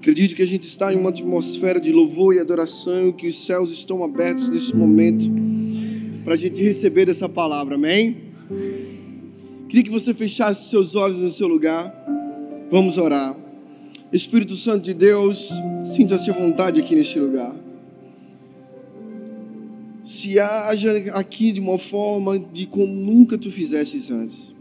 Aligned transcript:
Acredito 0.00 0.34
que 0.34 0.40
a 0.40 0.46
gente 0.46 0.62
está 0.62 0.94
em 0.94 0.96
uma 0.96 1.10
atmosfera 1.10 1.78
de 1.78 1.92
louvor 1.92 2.34
e 2.34 2.38
adoração, 2.38 3.12
que 3.12 3.26
os 3.26 3.44
céus 3.44 3.70
estão 3.70 4.02
abertos 4.02 4.48
nesse 4.48 4.74
momento 4.74 5.30
para 6.24 6.32
a 6.32 6.36
gente 6.36 6.62
receber 6.62 7.06
essa 7.10 7.28
palavra, 7.28 7.74
amém? 7.74 8.16
Queria 9.68 9.84
que 9.84 9.90
você 9.90 10.14
fechasse 10.14 10.70
seus 10.70 10.94
olhos 10.94 11.18
no 11.18 11.30
seu 11.30 11.46
lugar. 11.46 11.94
Vamos 12.70 12.96
orar. 12.96 13.36
Espírito 14.10 14.56
Santo 14.56 14.84
de 14.84 14.94
Deus, 14.94 15.50
sinta-se 15.82 16.30
à 16.30 16.32
vontade 16.32 16.80
aqui 16.80 16.96
neste 16.96 17.18
lugar. 17.20 17.54
Se 20.02 20.40
haja 20.40 20.94
aqui 21.12 21.52
de 21.52 21.60
uma 21.60 21.76
forma 21.76 22.38
de 22.38 22.64
como 22.64 22.86
nunca 22.86 23.36
tu 23.36 23.50
fizesses 23.50 24.10
antes 24.10 24.54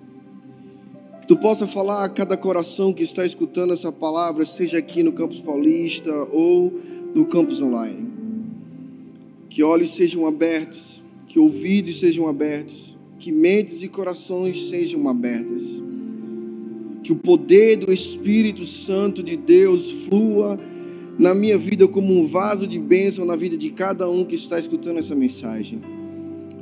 tu 1.30 1.38
possa 1.38 1.68
falar 1.68 2.04
a 2.04 2.10
cada 2.10 2.36
coração 2.36 2.92
que 2.92 3.04
está 3.04 3.24
escutando 3.24 3.72
essa 3.72 3.92
palavra, 3.92 4.44
seja 4.48 4.80
aqui 4.80 5.04
no 5.04 5.12
Campus 5.12 5.40
Paulista 5.40 6.12
ou 6.32 6.74
no 7.14 7.24
campus 7.28 7.62
online. 7.62 8.10
Que 9.48 9.62
olhos 9.62 9.92
sejam 9.92 10.26
abertos, 10.26 11.04
que 11.28 11.38
ouvidos 11.38 12.00
sejam 12.00 12.28
abertos, 12.28 12.98
que 13.20 13.32
mentes 13.32 13.84
e 13.84 13.88
corações 13.88 14.70
sejam 14.70 15.08
abertos. 15.08 15.84
Que 17.04 17.12
o 17.12 17.16
poder 17.16 17.78
do 17.78 17.94
Espírito 17.94 18.66
Santo 18.66 19.22
de 19.22 19.38
Deus 19.38 19.92
flua 20.08 20.60
na 21.16 21.36
minha 21.36 21.60
vida 21.60 21.88
como 21.88 22.12
um 22.12 22.26
vaso 22.26 22.66
de 22.66 22.80
bênção 22.80 23.24
na 23.24 23.36
vida 23.36 23.56
de 23.56 23.70
cada 23.70 24.10
um 24.10 24.26
que 24.26 24.34
está 24.34 24.58
escutando 24.58 24.98
essa 24.98 25.14
mensagem. 25.14 25.80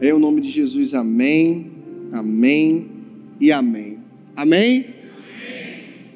É 0.01 0.13
o 0.13 0.19
nome 0.19 0.41
de 0.41 0.49
Jesus, 0.49 0.93
amém, 0.93 1.71
amém 2.11 2.85
e 3.39 3.49
amém. 3.49 3.96
Amém? 4.37 4.85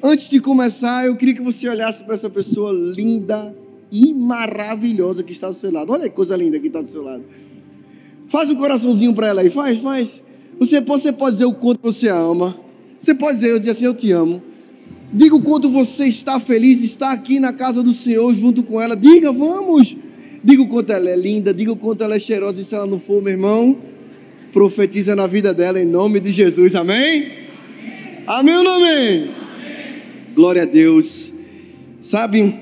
Antes 0.00 0.30
de 0.30 0.38
começar, 0.38 1.06
eu 1.06 1.16
queria 1.16 1.34
que 1.34 1.42
você 1.42 1.68
olhasse 1.68 2.04
para 2.04 2.14
essa 2.14 2.30
pessoa 2.30 2.72
linda 2.72 3.52
e 3.90 4.14
maravilhosa 4.14 5.24
que 5.24 5.32
está 5.32 5.48
do 5.48 5.54
seu 5.54 5.72
lado. 5.72 5.92
Olha 5.92 6.08
que 6.08 6.14
coisa 6.14 6.36
linda 6.36 6.56
que 6.60 6.68
está 6.68 6.80
do 6.80 6.86
seu 6.86 7.02
lado. 7.02 7.24
Faz 8.28 8.48
um 8.48 8.54
coraçãozinho 8.54 9.12
para 9.12 9.26
ela 9.26 9.40
aí, 9.40 9.50
faz, 9.50 9.80
faz. 9.80 10.22
Você 10.56 10.80
pode, 10.80 11.02
você 11.02 11.12
pode 11.12 11.32
dizer 11.32 11.46
o 11.46 11.52
quanto 11.52 11.80
você 11.82 12.08
ama. 12.08 12.56
Você 12.96 13.12
pode 13.12 13.38
dizer, 13.38 13.50
eu 13.50 13.58
dizer 13.58 13.72
assim, 13.72 13.86
eu 13.86 13.94
te 13.94 14.12
amo. 14.12 14.40
Diga 15.12 15.34
o 15.34 15.42
quanto 15.42 15.68
você 15.68 16.04
está 16.04 16.38
feliz, 16.38 16.80
está 16.84 17.10
aqui 17.10 17.40
na 17.40 17.52
casa 17.52 17.82
do 17.82 17.92
Senhor 17.92 18.32
junto 18.34 18.62
com 18.62 18.80
ela. 18.80 18.94
Diga, 18.94 19.32
vamos. 19.32 19.96
Diga 20.44 20.62
o 20.62 20.68
quanto 20.68 20.92
ela 20.92 21.10
é 21.10 21.16
linda, 21.16 21.52
diga 21.52 21.72
o 21.72 21.76
quanto 21.76 22.04
ela 22.04 22.14
é 22.14 22.20
cheirosa. 22.20 22.60
E 22.60 22.64
se 22.64 22.72
ela 22.72 22.86
não 22.86 23.00
for, 23.00 23.20
meu 23.20 23.32
irmão, 23.32 23.78
profetiza 24.52 25.16
na 25.16 25.26
vida 25.26 25.52
dela 25.52 25.80
em 25.80 25.86
nome 25.86 26.20
de 26.20 26.30
Jesus. 26.30 26.76
Amém? 26.76 27.41
Amém 28.26 28.56
ou 28.56 28.64
não 28.64 28.76
amém? 28.76 28.88
amém? 28.88 29.30
Glória 30.34 30.62
a 30.62 30.64
Deus. 30.64 31.34
Sabe, 32.00 32.54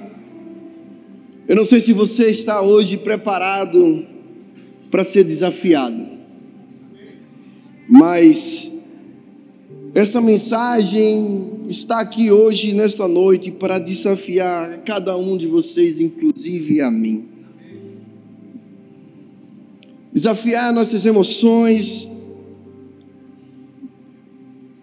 eu 1.47 1.55
não 1.55 1.65
sei 1.65 1.81
se 1.81 1.93
você 1.93 2.31
está 2.31 2.63
hoje 2.63 2.97
preparado 2.97 4.07
para 4.91 5.05
ser 5.05 5.25
desafiado, 5.25 6.09
mas 7.89 8.71
essa 9.95 10.21
mensagem 10.21 11.65
está 11.69 12.01
aqui 12.01 12.31
hoje, 12.31 12.73
nesta 12.73 13.07
noite, 13.07 13.51
para 13.51 13.79
desafiar 13.79 14.79
cada 14.85 15.17
um 15.17 15.37
de 15.37 15.47
vocês, 15.47 16.01
inclusive 16.01 16.81
a 16.81 16.91
mim. 16.91 17.29
Desafiar 20.13 20.73
nossas 20.73 21.07
emoções, 21.07 22.10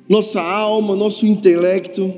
nossa 0.09 0.41
alma, 0.41 0.95
nosso 0.95 1.25
intelecto, 1.25 2.13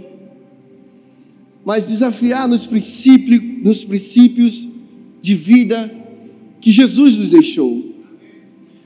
mas 1.66 1.88
desafiar 1.90 2.48
nos 2.48 2.66
princípios, 2.66 3.42
nos 3.64 3.84
princípios 3.84 4.68
de 5.22 5.34
vida 5.34 5.92
que 6.62 6.72
Jesus 6.72 7.18
nos 7.18 7.30
deixou. 7.30 7.90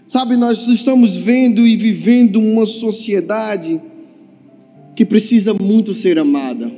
Sabe, 0.07 0.35
nós 0.35 0.67
estamos 0.67 1.15
vendo 1.15 1.65
e 1.65 1.75
vivendo 1.75 2.39
uma 2.39 2.65
sociedade 2.65 3.81
que 4.95 5.05
precisa 5.05 5.53
muito 5.53 5.93
ser 5.93 6.19
amada. 6.19 6.71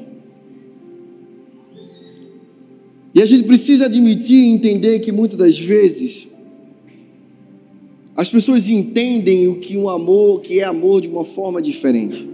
E 3.14 3.22
a 3.22 3.26
gente 3.26 3.44
precisa 3.44 3.86
admitir 3.86 4.36
e 4.36 4.50
entender 4.50 5.00
que 5.00 5.12
muitas 5.12 5.38
das 5.38 5.58
vezes 5.58 6.28
as 8.16 8.30
pessoas 8.30 8.70
entendem 8.70 9.48
o 9.50 9.60
que 9.60 9.78
um 9.78 9.90
amor, 9.90 10.40
que 10.40 10.62
é 10.62 10.64
amor 10.64 11.02
de 11.02 11.10
uma 11.10 11.26
forma 11.26 11.62
diferente. 11.62 12.30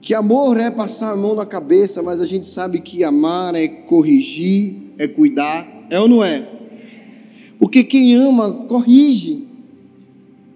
Que 0.00 0.14
amor 0.14 0.58
é 0.58 0.70
passar 0.70 1.12
a 1.12 1.16
mão 1.16 1.34
na 1.34 1.44
cabeça, 1.44 2.02
mas 2.02 2.22
a 2.22 2.26
gente 2.26 2.46
sabe 2.46 2.80
que 2.80 3.04
amar 3.04 3.54
é 3.54 3.68
corrigir, 3.68 4.76
é 4.96 5.06
cuidar, 5.06 5.86
é 5.90 6.00
ou 6.00 6.08
não 6.08 6.24
é? 6.24 6.48
Porque 7.58 7.84
quem 7.84 8.14
ama 8.14 8.50
corrige. 8.66 9.46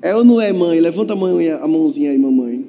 É 0.01 0.17
ou 0.17 0.25
não 0.25 0.41
é, 0.41 0.51
mãe? 0.51 0.81
Levanta 0.81 1.13
a, 1.13 1.65
a 1.65 1.69
mãozinha 1.69 2.11
aí, 2.11 2.19
mamãe. 2.19 2.65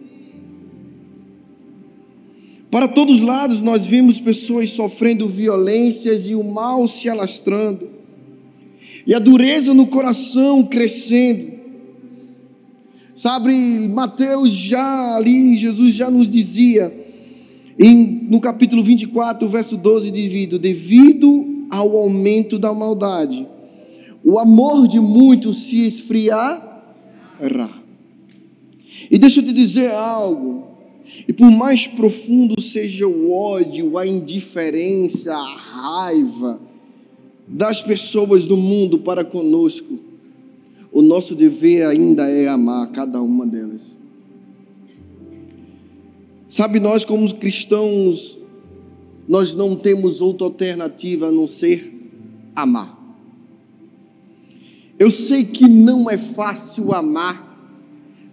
Para 2.70 2.90
todos 2.90 3.20
os 3.20 3.26
lados 3.26 3.62
nós 3.62 3.86
vimos 3.86 4.20
pessoas 4.20 4.70
sofrendo 4.72 5.30
violências 5.30 6.28
e 6.28 6.36
o 6.36 6.44
mal 6.44 6.86
se 6.90 7.08
alastrando 7.08 7.95
e 9.06 9.14
a 9.14 9.20
dureza 9.20 9.74
no 9.74 9.88
coração 9.88 10.64
crescendo. 10.64 11.54
Sabe, 13.16 13.54
Mateus 13.88 14.54
já 14.54 15.16
ali, 15.16 15.56
Jesus 15.56 15.96
já 15.96 16.12
nos 16.12 16.28
dizia, 16.28 16.94
em, 17.80 18.28
no 18.30 18.42
capítulo 18.42 18.84
24, 18.84 19.48
verso 19.48 19.78
12, 19.78 20.12
devido, 20.12 20.60
devido 20.60 21.66
ao 21.70 21.96
aumento 21.96 22.60
da 22.60 22.74
maldade, 22.74 23.48
o 24.24 24.40
amor 24.40 24.88
de 24.88 25.00
muitos 25.00 25.64
se 25.64 25.86
esfriará. 25.86 26.82
E 29.10 29.18
deixa 29.18 29.40
eu 29.40 29.46
te 29.46 29.54
dizer 29.54 29.92
algo, 29.92 30.68
e 31.28 31.32
por 31.32 31.50
mais 31.52 31.88
profundo 31.88 32.60
seja 32.60 33.08
o 33.08 33.32
ódio, 33.32 33.98
a 33.98 34.06
indiferença, 34.06 35.34
a 35.34 35.58
raiva, 35.58 36.60
das 37.48 37.82
pessoas 37.82 38.46
do 38.46 38.58
mundo 38.58 39.00
para 39.00 39.24
conosco, 39.24 40.00
o 40.92 41.02
nosso 41.02 41.36
dever 41.36 41.86
ainda 41.86 42.30
é 42.30 42.48
amar 42.48 42.92
cada 42.92 43.22
uma 43.22 43.46
delas. 43.46 43.96
Sabe, 46.48 46.80
nós 46.80 47.04
como 47.04 47.32
cristãos, 47.36 48.38
nós 49.28 49.54
não 49.54 49.76
temos 49.76 50.22
outra 50.22 50.46
alternativa 50.48 51.28
a 51.28 51.32
não 51.32 51.48
ser 51.48 51.94
amar. 52.56 52.96
Eu 54.98 55.12
sei 55.12 55.44
que 55.44 55.68
não 55.68 56.10
é 56.10 56.18
fácil 56.18 56.94
amar, 56.94 57.60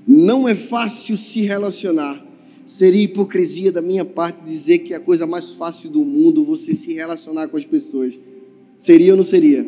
não 0.06 0.48
é 0.48 0.54
fácil 0.54 1.16
se 1.16 1.40
relacionar. 1.40 2.24
Seria 2.66 3.02
hipocrisia 3.02 3.72
da 3.72 3.82
minha 3.82 4.04
parte 4.04 4.42
dizer 4.44 4.78
que 4.78 4.94
é 4.94 4.96
a 4.96 5.00
coisa 5.00 5.26
mais 5.26 5.50
fácil 5.50 5.90
do 5.90 6.04
mundo 6.04 6.44
você 6.44 6.74
se 6.74 6.94
relacionar 6.94 7.48
com 7.48 7.56
as 7.56 7.64
pessoas. 7.64 8.18
Seria 8.82 9.12
ou 9.12 9.16
não 9.16 9.22
seria? 9.22 9.64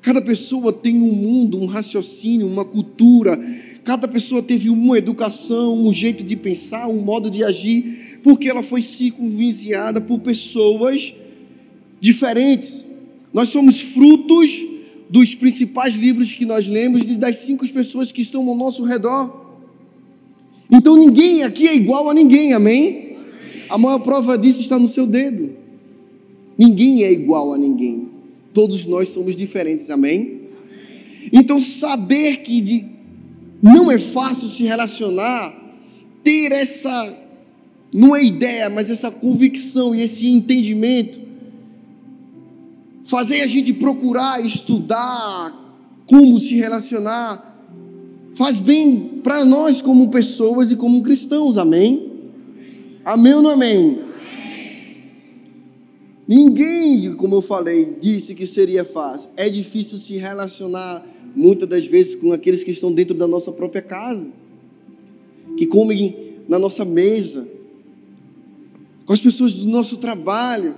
Cada 0.00 0.22
pessoa 0.22 0.72
tem 0.72 0.94
um 1.02 1.12
mundo, 1.12 1.60
um 1.60 1.66
raciocínio, 1.66 2.46
uma 2.46 2.64
cultura. 2.64 3.36
Cada 3.82 4.06
pessoa 4.06 4.40
teve 4.40 4.70
uma 4.70 4.96
educação, 4.96 5.84
um 5.84 5.92
jeito 5.92 6.22
de 6.22 6.36
pensar, 6.36 6.86
um 6.86 7.00
modo 7.00 7.28
de 7.28 7.42
agir, 7.42 8.20
porque 8.22 8.48
ela 8.48 8.62
foi 8.62 8.80
circunvizinhada 8.80 10.00
por 10.00 10.20
pessoas 10.20 11.12
diferentes. 12.00 12.84
Nós 13.34 13.48
somos 13.48 13.80
frutos 13.80 14.56
dos 15.10 15.34
principais 15.34 15.96
livros 15.96 16.32
que 16.32 16.46
nós 16.46 16.68
lemos 16.68 17.02
e 17.02 17.16
das 17.16 17.38
cinco 17.38 17.68
pessoas 17.72 18.12
que 18.12 18.22
estão 18.22 18.48
ao 18.48 18.54
nosso 18.54 18.84
redor. 18.84 19.56
Então 20.70 20.96
ninguém 20.96 21.42
aqui 21.42 21.66
é 21.66 21.74
igual 21.74 22.08
a 22.08 22.14
ninguém, 22.14 22.52
amém? 22.52 23.16
A 23.68 23.76
maior 23.76 23.98
prova 23.98 24.38
disso 24.38 24.60
está 24.60 24.78
no 24.78 24.86
seu 24.86 25.08
dedo. 25.08 25.56
Ninguém 26.56 27.02
é 27.02 27.10
igual 27.10 27.52
a 27.52 27.58
ninguém. 27.58 28.01
Todos 28.52 28.84
nós 28.86 29.08
somos 29.08 29.34
diferentes, 29.34 29.88
amém? 29.90 30.42
Então, 31.32 31.60
saber 31.60 32.38
que 32.38 32.86
não 33.62 33.90
é 33.90 33.98
fácil 33.98 34.48
se 34.48 34.64
relacionar, 34.64 35.54
ter 36.24 36.50
essa, 36.52 37.16
não 37.92 38.14
é 38.14 38.24
ideia, 38.24 38.68
mas 38.68 38.90
essa 38.90 39.10
convicção 39.10 39.94
e 39.94 40.02
esse 40.02 40.26
entendimento, 40.26 41.20
fazer 43.04 43.42
a 43.42 43.46
gente 43.46 43.72
procurar 43.72 44.44
estudar 44.44 45.58
como 46.06 46.38
se 46.38 46.56
relacionar, 46.56 47.50
faz 48.34 48.58
bem 48.58 49.20
para 49.22 49.44
nós 49.44 49.80
como 49.80 50.08
pessoas 50.08 50.70
e 50.70 50.76
como 50.76 51.02
cristãos, 51.02 51.56
amém? 51.56 52.10
Amém 53.04 53.34
ou 53.34 53.42
não 53.42 53.50
amém? 53.50 54.01
Ninguém, 56.34 57.14
como 57.14 57.34
eu 57.34 57.42
falei, 57.42 57.94
disse 58.00 58.34
que 58.34 58.46
seria 58.46 58.86
fácil. 58.86 59.28
É 59.36 59.50
difícil 59.50 59.98
se 59.98 60.16
relacionar 60.16 61.06
muitas 61.36 61.68
das 61.68 61.86
vezes 61.86 62.14
com 62.14 62.32
aqueles 62.32 62.64
que 62.64 62.70
estão 62.70 62.90
dentro 62.90 63.14
da 63.14 63.26
nossa 63.26 63.52
própria 63.52 63.82
casa, 63.82 64.26
que 65.58 65.66
comem 65.66 66.38
na 66.48 66.58
nossa 66.58 66.86
mesa, 66.86 67.46
com 69.04 69.12
as 69.12 69.20
pessoas 69.20 69.54
do 69.54 69.66
nosso 69.66 69.98
trabalho. 69.98 70.74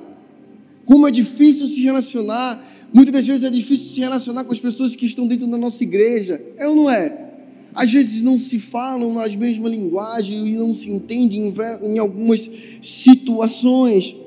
Como 0.84 1.06
é 1.06 1.12
difícil 1.12 1.68
se 1.68 1.80
relacionar. 1.82 2.88
Muitas 2.92 3.14
das 3.14 3.24
vezes 3.24 3.44
é 3.44 3.50
difícil 3.50 3.90
se 3.90 4.00
relacionar 4.00 4.42
com 4.42 4.52
as 4.52 4.58
pessoas 4.58 4.96
que 4.96 5.06
estão 5.06 5.24
dentro 5.24 5.46
da 5.46 5.56
nossa 5.56 5.84
igreja. 5.84 6.42
É 6.56 6.66
ou 6.66 6.74
não 6.74 6.90
é? 6.90 7.30
Às 7.72 7.92
vezes 7.92 8.22
não 8.22 8.40
se 8.40 8.58
falam 8.58 9.20
as 9.20 9.36
mesmas 9.36 9.70
linguagens 9.70 10.44
e 10.44 10.50
não 10.54 10.74
se 10.74 10.90
entendem 10.90 11.54
em 11.80 11.98
algumas 12.00 12.50
situações. 12.82 14.23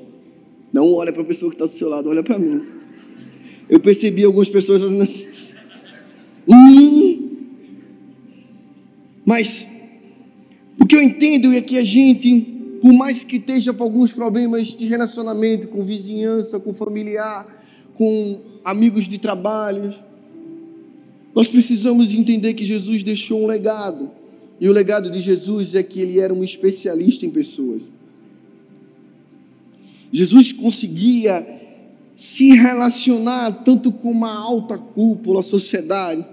Não 0.72 0.92
olha 0.92 1.12
para 1.12 1.22
a 1.22 1.24
pessoa 1.24 1.50
que 1.50 1.54
está 1.54 1.64
do 1.64 1.70
seu 1.70 1.88
lado, 1.88 2.08
olha 2.10 2.22
para 2.22 2.38
mim. 2.38 2.64
Eu 3.68 3.80
percebi 3.80 4.24
algumas 4.24 4.48
pessoas 4.48 4.82
fazendo. 4.82 5.08
Hum. 6.48 7.28
Mas 9.24 9.66
o 10.80 10.86
que 10.86 10.96
eu 10.96 11.02
entendo 11.02 11.52
é 11.52 11.60
que 11.60 11.76
a 11.76 11.84
gente, 11.84 12.40
por 12.80 12.92
mais 12.92 13.22
que 13.22 13.36
esteja 13.36 13.72
com 13.72 13.84
alguns 13.84 14.12
problemas 14.12 14.68
de 14.68 14.86
relacionamento 14.86 15.68
com 15.68 15.84
vizinhança, 15.84 16.58
com 16.58 16.72
familiar, 16.72 17.46
com 17.94 18.40
amigos 18.64 19.06
de 19.06 19.18
trabalho, 19.18 19.92
nós 21.34 21.48
precisamos 21.48 22.14
entender 22.14 22.54
que 22.54 22.64
Jesus 22.64 23.02
deixou 23.02 23.42
um 23.42 23.46
legado. 23.46 24.10
E 24.60 24.68
o 24.68 24.72
legado 24.72 25.10
de 25.10 25.20
Jesus 25.20 25.74
é 25.74 25.82
que 25.82 26.00
ele 26.00 26.18
era 26.18 26.32
um 26.32 26.42
especialista 26.42 27.26
em 27.26 27.30
pessoas. 27.30 27.92
Jesus 30.12 30.52
conseguia 30.52 31.46
se 32.16 32.50
relacionar 32.50 33.62
tanto 33.64 33.92
com 33.92 34.10
uma 34.10 34.32
alta 34.32 34.76
cúpula, 34.76 35.42
sociedade, 35.42 36.26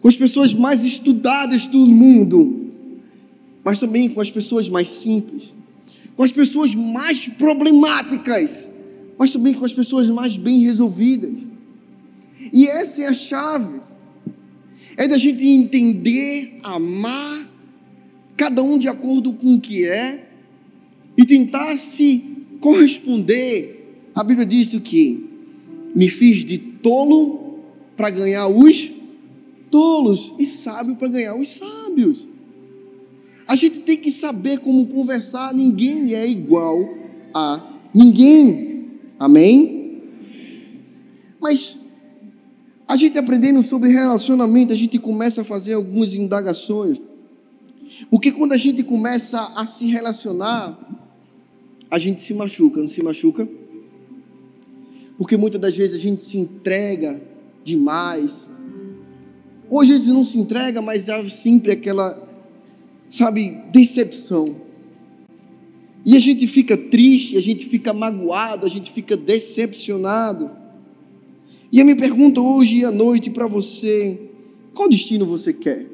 com 0.00 0.08
as 0.08 0.16
pessoas 0.16 0.52
mais 0.52 0.84
estudadas 0.84 1.66
do 1.66 1.86
mundo, 1.86 2.72
mas 3.64 3.78
também 3.78 4.08
com 4.08 4.20
as 4.20 4.30
pessoas 4.30 4.68
mais 4.68 4.88
simples, 4.88 5.54
com 6.16 6.22
as 6.22 6.32
pessoas 6.32 6.74
mais 6.74 7.28
problemáticas, 7.28 8.70
mas 9.18 9.30
também 9.30 9.54
com 9.54 9.64
as 9.64 9.72
pessoas 9.72 10.08
mais 10.08 10.36
bem 10.36 10.60
resolvidas. 10.60 11.48
E 12.52 12.66
essa 12.66 13.02
é 13.02 13.06
a 13.06 13.14
chave. 13.14 13.80
É 14.96 15.08
da 15.08 15.18
gente 15.18 15.46
entender, 15.46 16.60
amar 16.62 17.48
cada 18.36 18.62
um 18.62 18.76
de 18.76 18.88
acordo 18.88 19.32
com 19.32 19.54
o 19.54 19.60
que 19.60 19.84
é 19.84 20.28
e 21.16 21.24
tentar 21.24 21.76
se 21.76 22.33
corresponder. 22.64 24.08
A 24.14 24.24
Bíblia 24.24 24.46
diz 24.46 24.72
o 24.72 24.80
que 24.80 25.28
me 25.94 26.08
fiz 26.08 26.42
de 26.42 26.56
tolo 26.56 27.58
para 27.94 28.08
ganhar 28.08 28.48
os 28.48 28.90
tolos 29.70 30.32
e 30.38 30.46
sábio 30.46 30.96
para 30.96 31.08
ganhar 31.08 31.34
os 31.34 31.46
sábios. 31.46 32.26
A 33.46 33.54
gente 33.54 33.80
tem 33.80 33.98
que 33.98 34.10
saber 34.10 34.60
como 34.60 34.86
conversar, 34.86 35.52
ninguém 35.52 36.14
é 36.14 36.26
igual 36.26 36.88
a 37.34 37.80
ninguém. 37.92 38.92
Amém? 39.18 40.00
Mas 41.38 41.76
a 42.88 42.96
gente 42.96 43.18
aprendendo 43.18 43.62
sobre 43.62 43.90
relacionamento, 43.90 44.72
a 44.72 44.76
gente 44.76 44.98
começa 44.98 45.42
a 45.42 45.44
fazer 45.44 45.74
algumas 45.74 46.14
indagações. 46.14 46.98
Porque 48.10 48.32
quando 48.32 48.52
a 48.52 48.56
gente 48.56 48.82
começa 48.82 49.52
a 49.54 49.66
se 49.66 49.84
relacionar, 49.84 50.93
a 51.94 51.98
gente 51.98 52.20
se 52.20 52.34
machuca, 52.34 52.80
não 52.80 52.88
se 52.88 53.02
machuca? 53.02 53.48
Porque 55.16 55.36
muitas 55.36 55.60
das 55.60 55.76
vezes 55.76 55.96
a 55.96 56.00
gente 56.00 56.22
se 56.22 56.36
entrega 56.36 57.20
demais, 57.64 58.48
Hoje 59.70 59.92
eles 59.92 60.06
não 60.06 60.22
se 60.22 60.38
entrega, 60.38 60.82
mas 60.82 61.08
há 61.08 61.26
sempre 61.28 61.72
aquela, 61.72 62.22
sabe, 63.08 63.58
decepção. 63.72 64.56
E 66.04 66.16
a 66.16 66.20
gente 66.20 66.46
fica 66.46 66.76
triste, 66.76 67.36
a 67.36 67.40
gente 67.40 67.66
fica 67.66 67.92
magoado, 67.92 68.66
a 68.66 68.68
gente 68.68 68.92
fica 68.92 69.16
decepcionado. 69.16 70.50
E 71.72 71.80
a 71.80 71.84
minha 71.84 71.96
pergunta 71.96 72.40
hoje 72.40 72.84
à 72.84 72.90
noite 72.90 73.30
para 73.30 73.46
você: 73.46 74.20
qual 74.74 74.88
destino 74.88 75.24
você 75.24 75.52
quer? 75.52 75.86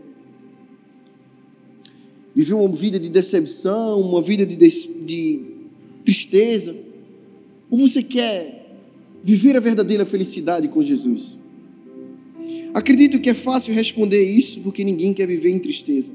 Viver 2.35 2.55
uma 2.55 2.69
vida 2.75 2.99
de 2.99 3.08
decepção, 3.08 4.00
uma 4.00 4.20
vida 4.20 4.44
de, 4.44 4.56
de 4.56 5.59
tristeza? 6.10 6.74
Ou 7.70 7.78
você 7.78 8.02
quer 8.02 8.66
viver 9.22 9.56
a 9.56 9.60
verdadeira 9.60 10.04
felicidade 10.04 10.66
com 10.66 10.82
Jesus? 10.82 11.38
Acredito 12.74 13.20
que 13.20 13.30
é 13.30 13.34
fácil 13.34 13.72
responder 13.72 14.20
isso 14.20 14.60
porque 14.60 14.82
ninguém 14.82 15.14
quer 15.14 15.28
viver 15.28 15.50
em 15.50 15.60
tristeza. 15.60 16.10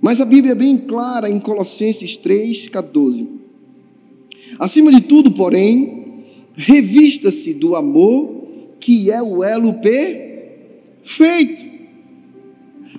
Mas 0.00 0.20
a 0.20 0.24
Bíblia 0.24 0.50
é 0.52 0.56
bem 0.56 0.76
clara 0.76 1.30
em 1.30 1.38
Colossenses 1.38 2.18
3,14. 2.18 3.28
Acima 4.58 4.90
de 4.90 5.02
tudo, 5.02 5.30
porém, 5.30 6.24
revista-se 6.56 7.54
do 7.54 7.76
amor, 7.76 8.48
que 8.80 9.12
é 9.12 9.22
o 9.22 9.44
elo 9.44 9.74
perfeito. 9.74 11.70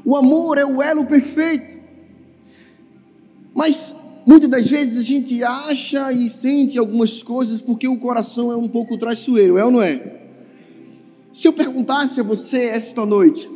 O 0.06 0.16
amor 0.16 0.58
é 0.58 0.66
o 0.66 0.82
elo 0.82 1.06
perfeito. 1.06 1.78
Mas 3.54 3.94
muitas 4.26 4.50
das 4.50 4.70
vezes 4.70 4.98
a 4.98 5.02
gente 5.02 5.44
acha 5.44 6.12
e 6.12 6.30
sente 6.30 6.78
algumas 6.78 7.22
coisas 7.24 7.62
porque 7.62 7.88
o 7.88 7.98
coração 7.98 8.52
é 8.52 8.56
um 8.56 8.68
pouco 8.68 8.98
traiçoeiro, 8.98 9.58
é 9.58 9.66
ou 9.66 9.72
não 9.72 9.82
é? 9.82 10.22
Se 11.32 11.48
eu 11.48 11.54
perguntasse 11.54 12.20
a 12.20 12.24
você 12.24 12.66
esta 12.66 13.06
noite, 13.06 13.50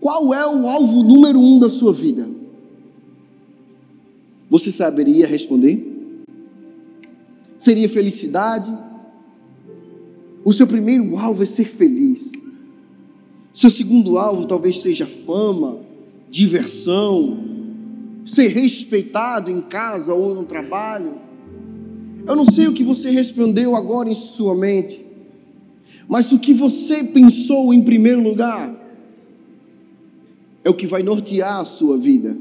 qual 0.00 0.34
é 0.34 0.46
o 0.46 0.68
alvo 0.68 1.02
número 1.02 1.38
um 1.38 1.58
da 1.58 1.68
sua 1.68 1.92
vida? 1.92 2.28
Você 4.50 4.70
saberia 4.70 5.26
responder? 5.26 5.92
Seria 7.58 7.88
felicidade? 7.88 8.70
O 10.44 10.52
seu 10.52 10.66
primeiro 10.66 11.16
alvo 11.16 11.42
é 11.42 11.46
ser 11.46 11.64
feliz. 11.64 12.30
Seu 13.52 13.70
segundo 13.70 14.18
alvo 14.18 14.46
talvez 14.46 14.80
seja 14.80 15.06
fama, 15.06 15.78
diversão, 16.30 17.53
ser 18.24 18.48
respeitado 18.48 19.50
em 19.50 19.60
casa 19.60 20.14
ou 20.14 20.34
no 20.34 20.44
trabalho. 20.44 21.18
Eu 22.26 22.34
não 22.34 22.46
sei 22.46 22.66
o 22.66 22.72
que 22.72 22.82
você 22.82 23.10
respondeu 23.10 23.76
agora 23.76 24.08
em 24.08 24.14
sua 24.14 24.54
mente. 24.54 25.04
Mas 26.08 26.32
o 26.32 26.38
que 26.38 26.52
você 26.52 27.04
pensou 27.04 27.72
em 27.72 27.82
primeiro 27.82 28.22
lugar 28.22 28.74
é 30.62 30.70
o 30.70 30.74
que 30.74 30.86
vai 30.86 31.02
nortear 31.02 31.60
a 31.60 31.64
sua 31.64 31.98
vida. 31.98 32.36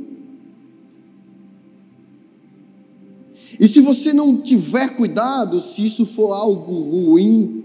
E 3.59 3.68
se 3.68 3.79
você 3.79 4.12
não 4.13 4.41
tiver 4.41 4.95
cuidado, 4.95 5.59
se 5.59 5.86
isso 5.86 6.06
for 6.06 6.31
algo 6.31 6.74
ruim, 6.74 7.63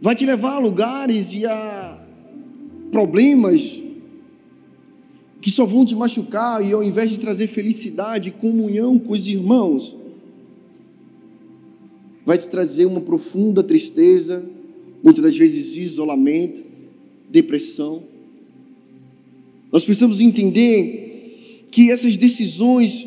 vai 0.00 0.14
te 0.14 0.24
levar 0.24 0.54
a 0.54 0.58
lugares 0.58 1.32
e 1.32 1.44
a 1.44 1.98
problemas 2.90 3.83
que 5.44 5.50
só 5.50 5.66
vão 5.66 5.84
te 5.84 5.94
machucar 5.94 6.64
e 6.64 6.72
ao 6.72 6.82
invés 6.82 7.10
de 7.10 7.18
trazer 7.18 7.48
felicidade 7.48 8.30
comunhão 8.30 8.98
com 8.98 9.12
os 9.12 9.28
irmãos, 9.28 9.94
vai 12.24 12.38
te 12.38 12.48
trazer 12.48 12.86
uma 12.86 13.02
profunda 13.02 13.62
tristeza, 13.62 14.42
muitas 15.02 15.22
das 15.22 15.36
vezes 15.36 15.76
isolamento, 15.76 16.62
depressão. 17.28 18.04
Nós 19.70 19.84
precisamos 19.84 20.18
entender 20.18 21.66
que 21.70 21.90
essas 21.90 22.16
decisões 22.16 23.06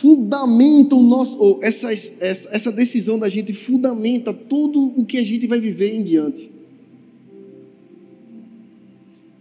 fundamentam 0.00 1.02
nosso, 1.02 1.38
ou 1.38 1.60
essa, 1.62 1.92
essa, 1.92 2.48
essa 2.52 2.72
decisão 2.72 3.18
da 3.18 3.28
gente 3.28 3.52
fundamenta 3.52 4.32
tudo 4.32 4.94
o 4.96 5.04
que 5.04 5.18
a 5.18 5.22
gente 5.22 5.46
vai 5.46 5.60
viver 5.60 5.94
em 5.94 6.02
diante. 6.02 6.50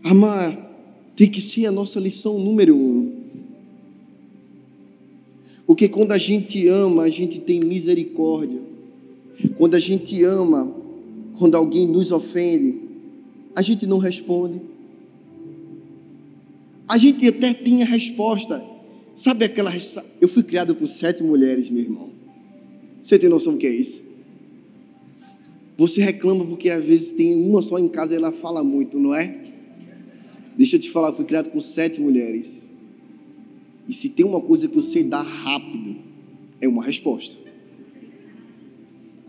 Amar 0.04 0.69
tem 1.20 1.30
que 1.30 1.42
ser 1.42 1.66
a 1.66 1.72
nossa 1.72 2.00
lição 2.00 2.40
número 2.40 2.74
um. 2.74 3.12
Porque 5.68 5.90
quando 5.90 6.14
a 6.14 6.18
gente 6.18 6.66
ama, 6.70 7.04
a 7.04 7.10
gente 7.10 7.42
tem 7.42 7.60
misericórdia. 7.60 8.62
Quando 9.58 9.76
a 9.76 9.80
gente 9.80 10.24
ama, 10.24 10.74
quando 11.38 11.56
alguém 11.56 11.86
nos 11.86 12.14
ofende, 12.14 12.80
a 13.54 13.62
gente 13.62 13.86
não 13.86 13.98
responde. 13.98 14.62
A 16.88 16.98
gente 16.98 17.28
até 17.28 17.54
tem 17.54 17.84
a 17.84 17.86
resposta. 17.86 18.64
Sabe 19.14 19.44
aquela. 19.44 19.74
Eu 20.22 20.30
fui 20.30 20.42
criado 20.42 20.74
por 20.74 20.88
sete 20.88 21.22
mulheres, 21.22 21.70
meu 21.70 21.84
irmão. 21.84 22.12
Você 23.02 23.20
tem 23.20 23.30
noção 23.30 23.52
do 23.52 23.60
que 23.60 23.68
é 23.68 23.76
isso? 23.76 24.02
Você 25.78 26.02
reclama 26.02 26.46
porque 26.46 26.70
às 26.70 26.86
vezes 26.86 27.12
tem 27.12 27.36
uma 27.36 27.62
só 27.62 27.78
em 27.78 27.90
casa 27.90 28.14
e 28.14 28.16
ela 28.16 28.32
fala 28.32 28.64
muito, 28.64 28.98
não 28.98 29.14
é? 29.14 29.49
Deixa 30.60 30.76
eu 30.76 30.80
te 30.80 30.92
falar, 30.92 31.08
eu 31.08 31.16
fui 31.16 31.26
criado 31.26 31.50
com 31.50 31.60
sete 31.60 32.00
mulheres. 32.00 32.68
E 33.88 33.94
se 33.94 34.10
tem 34.10 34.24
uma 34.24 34.42
coisa 34.42 34.68
que 34.68 34.76
você 34.76 35.02
dá 35.02 35.22
rápido, 35.22 35.96
é 36.62 36.68
uma 36.68 36.84
resposta 36.84 37.50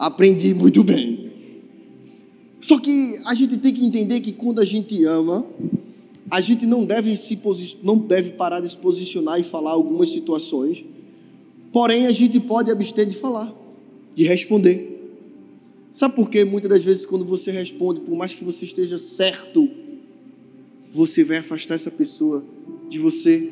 aprendi 0.00 0.54
muito 0.54 0.82
bem. 0.82 1.30
Só 2.58 2.80
que 2.80 3.20
a 3.26 3.34
gente 3.34 3.58
tem 3.58 3.70
que 3.70 3.84
entender 3.84 4.20
que 4.20 4.32
quando 4.32 4.58
a 4.58 4.64
gente 4.64 5.04
ama, 5.04 5.44
a 6.30 6.40
gente 6.40 6.64
não 6.64 6.86
deve 6.86 7.14
se 7.18 7.38
não 7.82 7.98
deve 7.98 8.30
parar 8.30 8.60
de 8.60 8.70
se 8.70 8.78
posicionar 8.78 9.38
e 9.38 9.42
falar 9.42 9.72
algumas 9.72 10.08
situações, 10.08 10.82
Porém, 11.72 12.06
a 12.06 12.12
gente 12.12 12.40
pode 12.40 12.70
abster 12.70 13.06
de 13.06 13.16
falar, 13.16 13.54
de 14.14 14.24
responder. 14.24 15.14
Sabe 15.92 16.16
por 16.16 16.28
quê? 16.28 16.44
Muitas 16.44 16.68
das 16.68 16.84
vezes, 16.84 17.06
quando 17.06 17.24
você 17.24 17.50
responde, 17.50 18.00
por 18.00 18.16
mais 18.16 18.34
que 18.34 18.44
você 18.44 18.64
esteja 18.64 18.98
certo, 18.98 19.68
você 20.92 21.22
vai 21.22 21.38
afastar 21.38 21.74
essa 21.74 21.90
pessoa 21.90 22.44
de 22.88 22.98
você, 22.98 23.50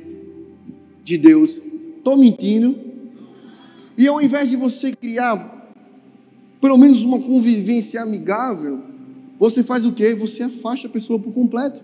de 1.04 1.16
Deus. 1.16 1.60
Estou 1.96 2.16
mentindo? 2.16 2.76
E 3.96 4.06
ao 4.06 4.20
invés 4.20 4.50
de 4.50 4.56
você 4.56 4.92
criar 4.92 5.56
pelo 6.60 6.76
menos 6.76 7.02
uma 7.02 7.20
convivência 7.20 8.02
amigável, 8.02 8.80
você 9.38 9.62
faz 9.62 9.84
o 9.84 9.92
quê? 9.92 10.14
Você 10.14 10.42
afasta 10.42 10.88
a 10.88 10.90
pessoa 10.90 11.18
por 11.18 11.32
completo. 11.32 11.82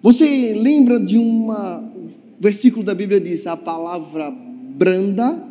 Você 0.00 0.54
lembra 0.54 1.00
de 1.00 1.18
um 1.18 1.48
versículo 2.38 2.84
da 2.84 2.94
Bíblia 2.94 3.20
diz: 3.20 3.46
a 3.46 3.56
palavra 3.56 4.30
branda 4.30 5.42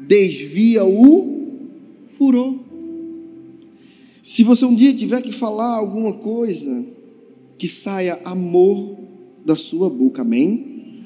desvia 0.00 0.84
o 0.84 1.58
furor. 2.08 2.58
Se 4.22 4.42
você 4.42 4.64
um 4.64 4.74
dia 4.74 4.94
tiver 4.94 5.20
que 5.20 5.32
falar 5.32 5.76
alguma 5.76 6.14
coisa, 6.14 6.84
que 7.62 7.68
saia 7.68 8.18
amor 8.24 8.98
da 9.46 9.54
sua 9.54 9.88
boca, 9.88 10.22
amém? 10.22 11.04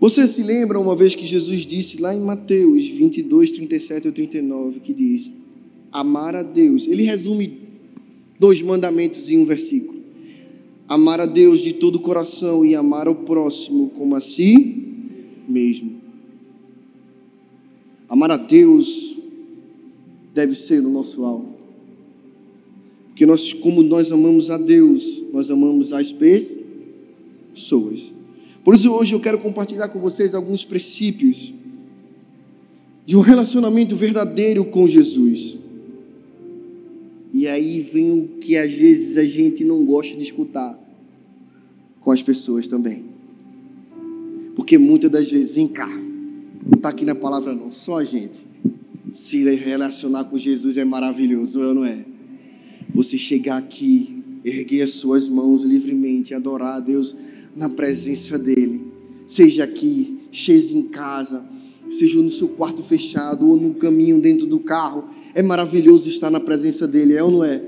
Você 0.00 0.26
se 0.26 0.42
lembra 0.42 0.80
uma 0.80 0.96
vez 0.96 1.14
que 1.14 1.24
Jesus 1.24 1.64
disse 1.64 2.00
lá 2.02 2.12
em 2.12 2.18
Mateus 2.18 2.88
22, 2.88 3.52
37 3.52 4.08
ou 4.08 4.12
39, 4.12 4.80
que 4.80 4.92
diz: 4.92 5.30
Amar 5.92 6.34
a 6.34 6.42
Deus. 6.42 6.88
Ele 6.88 7.04
resume 7.04 7.60
dois 8.40 8.60
mandamentos 8.60 9.30
em 9.30 9.38
um 9.38 9.44
versículo: 9.44 10.00
Amar 10.88 11.20
a 11.20 11.26
Deus 11.26 11.60
de 11.60 11.74
todo 11.74 11.94
o 11.94 12.00
coração 12.00 12.64
e 12.64 12.74
amar 12.74 13.06
ao 13.06 13.14
próximo 13.14 13.90
como 13.90 14.16
a 14.16 14.20
si 14.20 14.84
mesmo. 15.46 16.00
Amar 18.08 18.32
a 18.32 18.36
Deus 18.36 19.16
deve 20.34 20.56
ser 20.56 20.84
o 20.84 20.90
nosso 20.90 21.24
alvo. 21.24 21.51
Porque 23.12 23.26
nós, 23.26 23.52
como 23.52 23.82
nós 23.82 24.10
amamos 24.10 24.48
a 24.48 24.56
Deus, 24.56 25.22
nós 25.32 25.50
amamos 25.50 25.92
as 25.92 26.10
pessoas. 26.10 28.10
Por 28.64 28.74
isso, 28.74 28.90
hoje 28.90 29.14
eu 29.14 29.20
quero 29.20 29.38
compartilhar 29.38 29.90
com 29.90 30.00
vocês 30.00 30.34
alguns 30.34 30.64
princípios 30.64 31.52
de 33.04 33.14
um 33.14 33.20
relacionamento 33.20 33.94
verdadeiro 33.94 34.64
com 34.64 34.88
Jesus. 34.88 35.58
E 37.34 37.46
aí 37.46 37.80
vem 37.80 38.12
o 38.12 38.28
que 38.40 38.56
às 38.56 38.72
vezes 38.72 39.18
a 39.18 39.24
gente 39.24 39.62
não 39.62 39.84
gosta 39.84 40.16
de 40.16 40.22
escutar 40.22 40.78
com 42.00 42.10
as 42.10 42.22
pessoas 42.22 42.66
também. 42.66 43.04
Porque 44.56 44.78
muitas 44.78 45.10
das 45.10 45.30
vezes, 45.30 45.50
vem 45.50 45.68
cá, 45.68 45.88
não 45.88 46.76
está 46.76 46.88
aqui 46.88 47.04
na 47.04 47.14
palavra 47.14 47.54
não, 47.54 47.70
só 47.70 47.98
a 47.98 48.04
gente. 48.04 48.38
Se 49.12 49.44
relacionar 49.54 50.24
com 50.24 50.38
Jesus 50.38 50.78
é 50.78 50.84
maravilhoso, 50.84 51.60
ou 51.60 51.74
não 51.74 51.84
é? 51.84 52.11
Você 52.94 53.18
chegar 53.18 53.58
aqui, 53.58 54.22
erguer 54.44 54.82
as 54.82 54.92
suas 54.92 55.28
mãos 55.28 55.62
livremente, 55.62 56.34
adorar 56.34 56.76
a 56.76 56.80
Deus 56.80 57.14
na 57.54 57.68
presença 57.68 58.38
dEle. 58.38 58.86
Seja 59.26 59.64
aqui, 59.64 60.18
seja 60.32 60.74
em 60.76 60.82
casa, 60.82 61.44
seja 61.90 62.20
no 62.20 62.30
seu 62.30 62.48
quarto 62.48 62.82
fechado 62.82 63.48
ou 63.48 63.56
no 63.56 63.74
caminho 63.74 64.20
dentro 64.20 64.46
do 64.46 64.58
carro. 64.58 65.04
É 65.34 65.42
maravilhoso 65.42 66.08
estar 66.08 66.30
na 66.30 66.40
presença 66.40 66.86
dEle, 66.86 67.14
é 67.14 67.22
ou 67.22 67.30
não 67.30 67.44
é? 67.44 67.62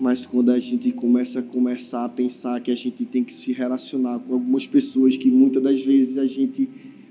Mas 0.00 0.24
quando 0.24 0.50
a 0.50 0.58
gente 0.58 0.90
começa 0.92 1.40
a 1.40 1.42
começar 1.42 2.04
a 2.04 2.08
pensar 2.08 2.60
que 2.60 2.70
a 2.70 2.74
gente 2.74 3.04
tem 3.04 3.22
que 3.22 3.34
se 3.34 3.52
relacionar 3.52 4.18
com 4.18 4.32
algumas 4.32 4.66
pessoas 4.66 5.16
que 5.16 5.30
muitas 5.30 5.62
das 5.62 5.82
vezes 5.82 6.16
a 6.16 6.24
gente 6.24 6.68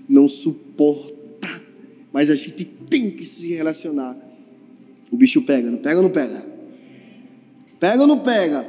não 0.08 0.28
suporta, 0.28 1.62
mas 2.12 2.32
a 2.32 2.36
gente 2.36 2.66
tem 2.90 3.12
que 3.12 3.24
se 3.26 3.48
relacionar. 3.50 4.18
O 5.12 5.16
bicho 5.16 5.42
pega, 5.44 5.70
não 5.70 5.78
pega 5.78 5.98
ou 5.98 6.04
não 6.04 6.10
pega? 6.10 6.44
Pega 7.80 8.02
ou 8.02 8.08
não 8.08 8.20
pega? 8.20 8.66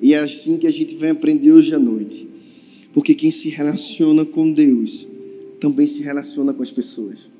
E 0.00 0.14
é 0.14 0.18
assim 0.18 0.56
que 0.56 0.66
a 0.66 0.70
gente 0.70 0.96
vai 0.96 1.10
aprender 1.10 1.52
hoje 1.52 1.74
à 1.74 1.78
noite. 1.78 2.28
Porque 2.92 3.14
quem 3.14 3.30
se 3.30 3.48
relaciona 3.48 4.24
com 4.24 4.52
Deus 4.52 5.06
também 5.60 5.86
se 5.86 6.02
relaciona 6.02 6.52
com 6.52 6.62
as 6.62 6.70
pessoas. 6.70 7.30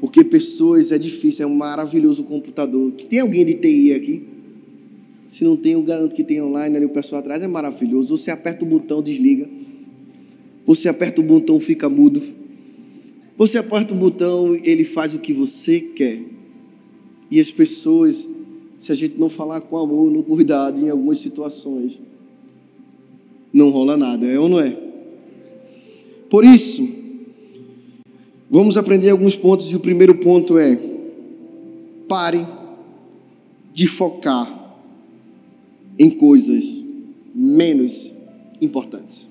Porque 0.00 0.22
pessoas 0.24 0.92
é 0.92 0.98
difícil, 0.98 1.44
é 1.44 1.46
um 1.46 1.54
maravilhoso 1.54 2.24
computador. 2.24 2.92
Tem 2.92 3.20
alguém 3.20 3.44
de 3.44 3.54
TI 3.54 3.94
aqui? 3.94 4.22
Se 5.26 5.44
não 5.44 5.56
tem, 5.56 5.72
eu 5.72 5.82
garanto 5.82 6.14
que 6.14 6.22
tem 6.22 6.42
online 6.42 6.76
ali 6.76 6.84
o 6.84 6.90
pessoal 6.90 7.20
atrás, 7.20 7.42
é 7.42 7.46
maravilhoso. 7.46 8.16
Você 8.16 8.30
aperta 8.30 8.64
o 8.64 8.68
botão, 8.68 9.02
desliga. 9.02 9.48
Você 10.66 10.88
aperta 10.88 11.20
o 11.20 11.24
botão, 11.24 11.58
fica 11.58 11.88
mudo. 11.88 12.22
Você 13.38 13.56
aperta 13.58 13.94
o 13.94 13.96
botão, 13.96 14.54
ele 14.54 14.84
faz 14.84 15.14
o 15.14 15.18
que 15.18 15.32
você 15.32 15.80
quer. 15.80 16.20
E 17.32 17.40
as 17.40 17.50
pessoas 17.50 18.28
se 18.82 18.90
a 18.90 18.96
gente 18.96 19.18
não 19.18 19.30
falar 19.30 19.60
com 19.60 19.78
amor, 19.78 20.10
não 20.10 20.24
cuidado 20.24 20.84
em 20.84 20.90
algumas 20.90 21.20
situações, 21.20 22.00
não 23.52 23.70
rola 23.70 23.96
nada, 23.96 24.26
é 24.26 24.36
ou 24.36 24.48
não 24.48 24.58
é? 24.58 24.76
Por 26.28 26.44
isso, 26.44 26.88
vamos 28.50 28.76
aprender 28.76 29.10
alguns 29.10 29.36
pontos, 29.36 29.70
e 29.70 29.76
o 29.76 29.80
primeiro 29.80 30.16
ponto 30.16 30.58
é: 30.58 30.76
pare 32.08 32.44
de 33.72 33.86
focar 33.86 34.76
em 35.96 36.10
coisas 36.10 36.82
menos 37.32 38.10
importantes. 38.60 39.28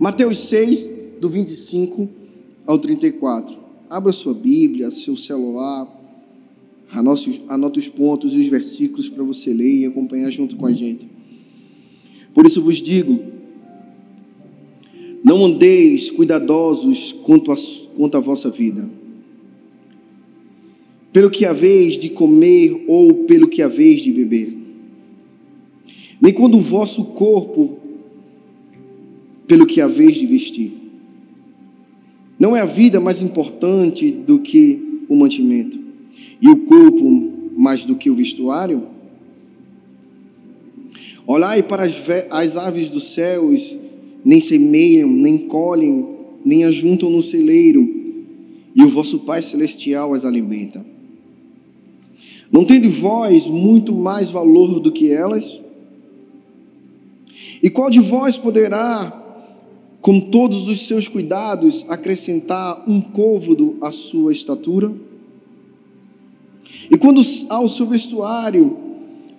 Mateus 0.00 0.40
6, 0.40 0.90
do 1.20 1.28
25 1.28 2.08
ao 2.66 2.80
34. 2.80 3.65
Abra 3.88 4.12
sua 4.12 4.34
Bíblia, 4.34 4.90
seu 4.90 5.16
celular, 5.16 5.96
Anota 7.48 7.78
os 7.78 7.88
pontos 7.88 8.32
e 8.32 8.38
os 8.38 8.46
versículos 8.46 9.08
para 9.08 9.24
você 9.24 9.52
ler 9.52 9.80
e 9.80 9.86
acompanhar 9.86 10.30
junto 10.30 10.56
com 10.56 10.66
a 10.66 10.72
gente. 10.72 11.06
Por 12.32 12.46
isso 12.46 12.62
vos 12.62 12.80
digo: 12.80 13.20
não 15.24 15.44
andeis 15.44 16.10
cuidadosos 16.10 17.12
quanto 17.24 17.50
a, 17.50 17.56
quanto 17.96 18.16
a 18.16 18.20
vossa 18.20 18.50
vida, 18.50 18.88
pelo 21.12 21.30
que 21.30 21.44
haveis 21.44 21.98
de 21.98 22.08
comer 22.08 22.84
ou 22.86 23.24
pelo 23.24 23.48
que 23.48 23.62
haveis 23.62 24.00
de 24.02 24.12
beber, 24.12 24.56
nem 26.20 26.32
quando 26.32 26.56
o 26.56 26.60
vosso 26.60 27.04
corpo, 27.04 27.78
pelo 29.46 29.66
que 29.66 29.80
haveis 29.80 30.16
de 30.16 30.26
vestir. 30.26 30.85
Não 32.38 32.54
é 32.54 32.60
a 32.60 32.66
vida 32.66 33.00
mais 33.00 33.22
importante 33.22 34.10
do 34.10 34.38
que 34.38 35.04
o 35.08 35.16
mantimento 35.16 35.78
e 36.40 36.48
o 36.48 36.64
corpo 36.64 37.32
mais 37.56 37.84
do 37.84 37.96
que 37.96 38.10
o 38.10 38.14
vestuário? 38.14 38.86
Olhai 41.26 41.62
para 41.62 41.84
as, 41.84 41.94
as 42.30 42.56
aves 42.56 42.88
dos 42.88 43.14
céus, 43.14 43.76
nem 44.24 44.40
semeiam, 44.40 45.08
nem 45.08 45.38
colhem, 45.38 46.06
nem 46.44 46.64
ajuntam 46.64 47.10
no 47.10 47.22
celeiro, 47.22 47.82
e 48.74 48.82
o 48.82 48.88
vosso 48.88 49.20
Pai 49.20 49.42
Celestial 49.42 50.12
as 50.14 50.24
alimenta. 50.24 50.84
Não 52.52 52.64
tende 52.64 52.88
vós 52.88 53.46
muito 53.46 53.92
mais 53.92 54.30
valor 54.30 54.78
do 54.78 54.92
que 54.92 55.10
elas? 55.10 55.60
E 57.62 57.68
qual 57.68 57.90
de 57.90 58.00
vós 58.00 58.36
poderá, 58.36 59.25
com 60.06 60.20
todos 60.20 60.68
os 60.68 60.82
seus 60.86 61.08
cuidados, 61.08 61.84
acrescentar 61.88 62.88
um 62.88 63.00
côvado 63.00 63.76
à 63.80 63.90
sua 63.90 64.32
estatura? 64.32 64.94
E 66.88 66.96
quando 66.96 67.20
ao 67.48 67.66
seu 67.66 67.86
vestuário, 67.86 68.76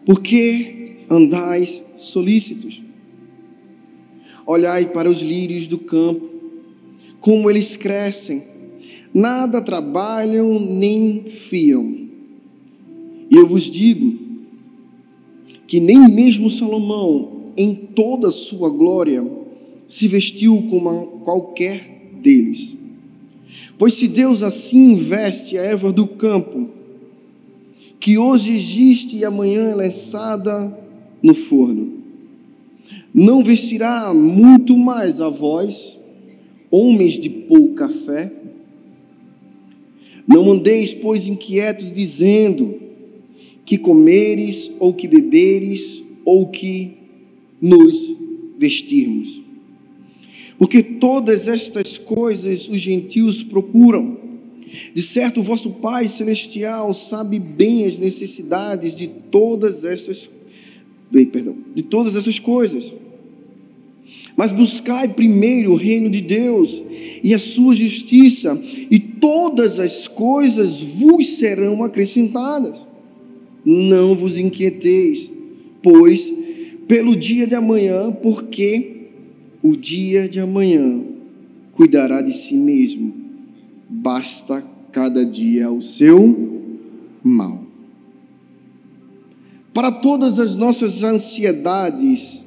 por 0.06 0.22
que 0.22 1.06
andais 1.10 1.82
solícitos? 1.98 2.84
Olhai 4.46 4.92
para 4.92 5.10
os 5.10 5.22
lírios 5.22 5.68
do 5.68 5.78
campo, 5.78 6.30
como 7.22 7.50
eles 7.50 7.78
crescem, 7.78 8.44
nada 9.14 9.62
trabalham 9.62 10.60
nem 10.60 11.24
fiam. 11.24 12.10
E 13.32 13.38
eu 13.38 13.48
vos 13.48 13.72
digo 13.72 14.20
que 15.66 15.80
nem 15.80 16.10
mesmo 16.10 16.50
Salomão, 16.50 17.54
em 17.56 17.74
toda 17.74 18.28
a 18.28 18.32
sua 18.32 18.70
glória, 18.70 19.47
se 19.88 20.08
vestiu 20.08 20.68
como 20.70 21.22
qualquer 21.24 22.12
deles. 22.22 22.76
Pois 23.78 23.94
se 23.94 24.08
Deus 24.08 24.44
assim 24.44 24.96
veste 24.96 25.58
a 25.58 25.62
erva 25.62 25.92
do 25.92 26.06
campo, 26.06 26.70
que 28.00 28.18
hoje 28.18 28.54
existe 28.54 29.18
e 29.18 29.26
amanhã 29.26 29.70
é 29.70 29.76
lançada 29.76 30.78
no 31.24 31.34
forno. 31.34 31.94
Não 33.14 33.44
vestirá 33.44 34.14
muito 34.14 34.78
mais 34.78 35.22
a 35.22 35.30
vós, 35.30 36.00
homens 36.70 37.14
de 37.14 37.30
pouca 37.30 37.90
fé? 37.90 38.32
Não 40.28 40.52
andeis, 40.52 40.94
pois, 40.94 41.26
inquietos, 41.26 41.92
dizendo 41.92 42.76
que 43.66 43.78
comeres, 43.78 44.70
ou 44.80 44.94
que 44.94 45.08
beberes, 45.08 46.04
ou 46.26 46.48
que 46.48 46.94
nos 47.62 48.14
vestirmos. 48.58 49.47
Todas 51.00 51.48
estas 51.48 51.98
coisas 51.98 52.68
os 52.68 52.82
gentios 52.82 53.44
procuram. 53.44 54.18
De 54.94 55.02
certo, 55.02 55.40
o 55.40 55.44
vosso 55.44 55.70
Pai 55.72 56.08
Celestial 56.08 56.94
sabe 56.94 57.40
bem 57.40 57.86
as 57.86 57.98
necessidades 57.98 58.96
de 58.96 59.08
todas 59.08 59.86
essas, 59.86 60.30
perdão, 61.32 61.56
de 61.74 61.84
todas 61.84 62.16
essas 62.16 62.38
coisas. 62.38 62.94
Mas 64.36 64.52
buscai 64.52 65.08
primeiro 65.08 65.72
o 65.72 65.76
reino 65.76 66.10
de 66.10 66.22
Deus 66.22 66.82
e 67.24 67.34
a 67.34 67.40
sua 67.40 67.74
justiça, 67.74 68.62
e 68.92 69.00
todas 69.00 69.80
as 69.80 70.08
coisas 70.08 70.80
vos 70.80 71.28
serão 71.38 71.84
acrescentadas. 71.84 72.86
Não 73.66 74.16
vos 74.16 74.38
inquieteis, 74.38 75.30
pois, 75.82 76.32
pelo 76.88 77.16
dia 77.16 77.48
de 77.48 77.56
amanhã, 77.56 78.12
porque 78.12 78.97
o 79.62 79.76
dia 79.76 80.28
de 80.28 80.40
amanhã 80.40 81.06
cuidará 81.74 82.22
de 82.22 82.34
si 82.34 82.56
mesmo. 82.56 83.14
Basta 83.90 84.64
cada 84.92 85.26
dia 85.26 85.72
o 85.72 85.82
seu 85.82 86.68
mal. 87.24 87.64
Para 89.74 89.92
todas 89.92 90.40
as 90.40 90.56
nossas 90.56 91.04
ansiedades, 91.04 92.44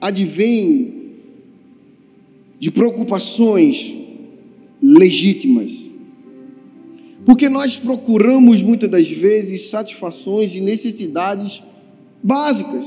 advém 0.00 0.96
de 2.58 2.70
preocupações 2.70 3.94
legítimas. 4.82 5.88
Porque 7.24 7.48
nós 7.48 7.76
procuramos 7.76 8.62
muitas 8.62 8.90
das 8.90 9.08
vezes 9.08 9.68
satisfações 9.68 10.54
e 10.54 10.60
necessidades 10.60 11.62
básicas. 12.22 12.86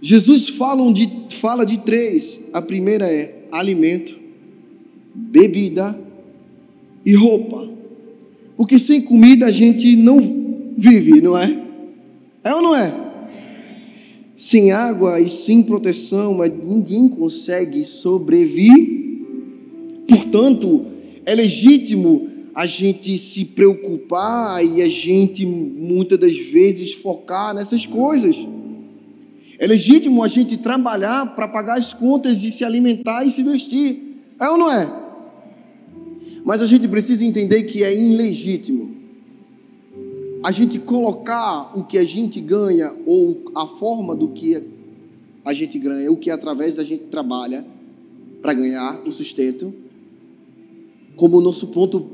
Jesus 0.00 0.48
fala 0.48 0.92
de, 0.92 1.10
fala 1.30 1.64
de 1.64 1.78
três. 1.78 2.40
A 2.52 2.60
primeira 2.60 3.10
é 3.10 3.46
alimento, 3.50 4.18
bebida 5.14 5.98
e 7.04 7.14
roupa. 7.14 7.68
Porque 8.56 8.78
sem 8.78 9.00
comida 9.00 9.46
a 9.46 9.50
gente 9.50 9.96
não 9.96 10.20
vive, 10.76 11.20
não 11.20 11.36
é? 11.36 11.62
É 12.42 12.54
ou 12.54 12.62
não 12.62 12.76
é? 12.76 13.04
Sem 14.36 14.72
água 14.72 15.20
e 15.20 15.30
sem 15.30 15.62
proteção, 15.62 16.38
ninguém 16.64 17.08
consegue 17.08 17.84
sobreviver. 17.84 19.04
Portanto, 20.08 20.86
é 21.24 21.34
legítimo 21.34 22.28
a 22.54 22.66
gente 22.66 23.18
se 23.18 23.44
preocupar 23.44 24.64
e 24.64 24.82
a 24.82 24.88
gente 24.88 25.44
muitas 25.44 26.18
das 26.18 26.36
vezes 26.36 26.92
focar 26.92 27.54
nessas 27.54 27.84
coisas. 27.86 28.36
É 29.58 29.66
legítimo 29.66 30.22
a 30.22 30.28
gente 30.28 30.56
trabalhar 30.56 31.34
para 31.34 31.46
pagar 31.46 31.78
as 31.78 31.92
contas 31.92 32.42
e 32.42 32.50
se 32.50 32.64
alimentar 32.64 33.24
e 33.24 33.30
se 33.30 33.42
vestir. 33.42 34.24
É 34.40 34.48
ou 34.48 34.58
não 34.58 34.70
é? 34.70 34.90
Mas 36.44 36.60
a 36.60 36.66
gente 36.66 36.86
precisa 36.88 37.24
entender 37.24 37.62
que 37.64 37.82
é 37.82 37.94
ilegítimo 37.94 38.94
a 40.44 40.50
gente 40.50 40.78
colocar 40.78 41.72
o 41.74 41.84
que 41.84 41.96
a 41.96 42.04
gente 42.04 42.38
ganha 42.38 42.94
ou 43.06 43.50
a 43.54 43.66
forma 43.66 44.14
do 44.14 44.28
que 44.28 44.62
a 45.42 45.54
gente 45.54 45.78
ganha, 45.78 46.12
o 46.12 46.18
que 46.18 46.30
através 46.30 46.76
da 46.76 46.84
gente 46.84 47.04
trabalha 47.04 47.64
para 48.42 48.52
ganhar 48.52 49.00
o 49.06 49.10
sustento, 49.10 49.72
como 51.16 51.38
o 51.38 51.40
nosso 51.40 51.68
ponto 51.68 52.10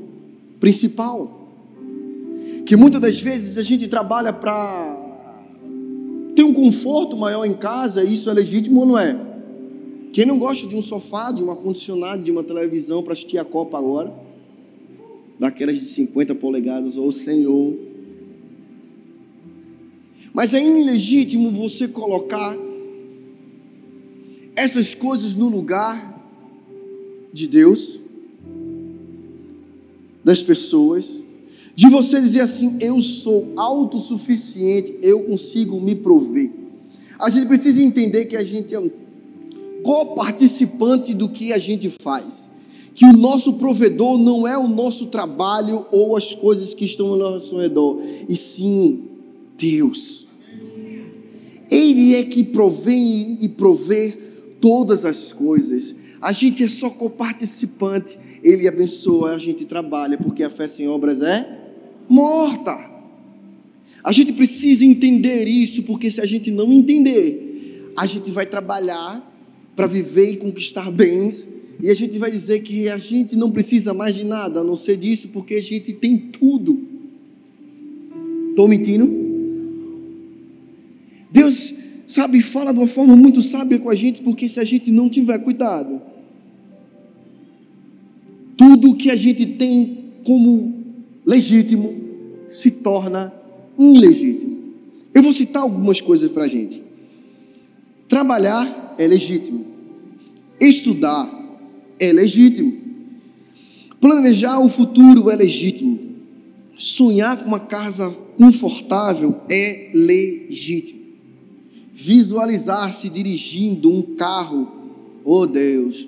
principal. 0.61 1.49
Que 2.65 2.77
muitas 2.77 3.01
das 3.01 3.19
vezes 3.19 3.57
a 3.57 3.63
gente 3.63 3.85
trabalha 3.89 4.31
para 4.31 5.00
ter 6.41 6.43
um 6.43 6.53
conforto 6.53 7.15
maior 7.15 7.45
em 7.45 7.53
casa, 7.53 8.03
isso 8.03 8.27
é 8.27 8.33
legítimo 8.33 8.79
ou 8.79 8.85
não 8.87 8.97
é? 8.97 9.15
Quem 10.11 10.25
não 10.25 10.39
gosta 10.39 10.67
de 10.67 10.75
um 10.75 10.81
sofá, 10.81 11.31
de 11.31 11.43
um 11.43 11.51
ar-condicionado, 11.51 12.23
de 12.23 12.31
uma 12.31 12.43
televisão 12.43 13.03
para 13.03 13.13
assistir 13.13 13.37
a 13.37 13.45
Copa 13.45 13.77
agora, 13.77 14.11
daquelas 15.39 15.79
de 15.79 15.85
50 15.85 16.33
polegadas, 16.33 16.97
ou 16.97 17.11
Senhor, 17.11 17.75
mas 20.33 20.53
é 20.53 20.63
ilegítimo 20.63 21.51
você 21.51 21.87
colocar 21.87 22.57
essas 24.55 24.95
coisas 24.95 25.35
no 25.35 25.47
lugar 25.47 26.27
de 27.31 27.47
Deus, 27.47 27.99
das 30.23 30.41
pessoas, 30.41 31.21
de 31.75 31.87
você 31.89 32.19
dizer 32.19 32.41
assim: 32.41 32.77
eu 32.79 33.01
sou 33.01 33.53
autossuficiente, 33.55 34.97
eu 35.01 35.23
consigo 35.23 35.79
me 35.79 35.95
prover. 35.95 36.51
A 37.19 37.29
gente 37.29 37.47
precisa 37.47 37.81
entender 37.81 38.25
que 38.25 38.35
a 38.35 38.43
gente 38.43 38.73
é 38.73 38.79
um 38.79 38.89
coparticipante 39.83 41.13
do 41.13 41.29
que 41.29 41.53
a 41.53 41.57
gente 41.57 41.89
faz. 41.89 42.49
Que 42.93 43.05
o 43.05 43.13
nosso 43.13 43.53
provedor 43.53 44.17
não 44.17 44.45
é 44.45 44.57
o 44.57 44.67
nosso 44.67 45.05
trabalho 45.05 45.85
ou 45.91 46.17
as 46.17 46.35
coisas 46.35 46.73
que 46.73 46.83
estão 46.83 47.07
ao 47.07 47.17
nosso 47.17 47.57
redor, 47.57 48.01
e 48.27 48.35
sim 48.35 49.03
Deus. 49.57 50.27
Ele 51.69 52.15
é 52.15 52.23
que 52.23 52.43
provém 52.43 53.37
e 53.39 53.47
provê 53.47 54.17
todas 54.59 55.05
as 55.05 55.31
coisas. 55.31 55.95
A 56.19 56.33
gente 56.33 56.63
é 56.63 56.67
só 56.67 56.89
coparticipante. 56.89 58.19
Ele 58.43 58.67
abençoa, 58.67 59.31
a 59.31 59.37
gente 59.37 59.63
trabalha, 59.63 60.17
porque 60.17 60.43
a 60.43 60.49
fé 60.49 60.67
sem 60.67 60.87
obras 60.87 61.21
é 61.21 61.60
morta. 62.11 62.91
A 64.03 64.11
gente 64.11 64.33
precisa 64.33 64.83
entender 64.83 65.47
isso, 65.47 65.83
porque 65.83 66.11
se 66.11 66.19
a 66.19 66.25
gente 66.25 66.51
não 66.51 66.71
entender, 66.71 67.91
a 67.95 68.05
gente 68.05 68.29
vai 68.31 68.45
trabalhar 68.45 69.27
para 69.75 69.87
viver 69.87 70.31
e 70.31 70.37
conquistar 70.37 70.91
bens, 70.91 71.47
e 71.81 71.89
a 71.89 71.93
gente 71.93 72.17
vai 72.19 72.29
dizer 72.29 72.59
que 72.59 72.89
a 72.89 72.97
gente 72.97 73.35
não 73.35 73.49
precisa 73.49 73.93
mais 73.93 74.13
de 74.13 74.23
nada 74.23 74.59
a 74.59 74.63
não 74.63 74.75
ser 74.75 74.97
disso, 74.97 75.29
porque 75.29 75.55
a 75.55 75.61
gente 75.61 75.93
tem 75.93 76.17
tudo. 76.17 76.79
Estou 78.49 78.67
mentindo? 78.67 79.09
Deus, 81.31 81.73
sabe, 82.07 82.41
fala 82.41 82.73
de 82.73 82.79
uma 82.79 82.87
forma 82.87 83.15
muito 83.15 83.41
sábia 83.41 83.79
com 83.79 83.89
a 83.89 83.95
gente, 83.95 84.21
porque 84.21 84.49
se 84.49 84.59
a 84.59 84.63
gente 84.63 84.91
não 84.91 85.09
tiver 85.09 85.39
cuidado, 85.39 86.01
tudo 88.57 88.95
que 88.95 89.09
a 89.09 89.15
gente 89.15 89.45
tem 89.45 90.05
como 90.23 90.80
legítimo 91.31 91.93
se 92.49 92.69
torna 92.71 93.33
ilegítimo. 93.77 94.59
Eu 95.13 95.23
vou 95.23 95.33
citar 95.33 95.63
algumas 95.63 95.99
coisas 95.99 96.29
para 96.29 96.43
a 96.43 96.47
gente. 96.47 96.83
Trabalhar 98.07 98.95
é 98.97 99.07
legítimo. 99.07 99.65
Estudar 100.59 101.29
é 101.99 102.11
legítimo. 102.11 102.77
Planejar 103.99 104.59
o 104.59 104.69
futuro 104.69 105.29
é 105.29 105.35
legítimo. 105.35 105.99
Sonhar 106.77 107.37
com 107.37 107.45
uma 107.45 107.59
casa 107.59 108.09
confortável 108.37 109.41
é 109.49 109.91
legítimo 109.93 111.01
visualizar-se 112.01 113.09
dirigindo 113.09 113.91
um 113.91 114.01
carro, 114.15 114.71
oh 115.23 115.45
Deus, 115.45 116.07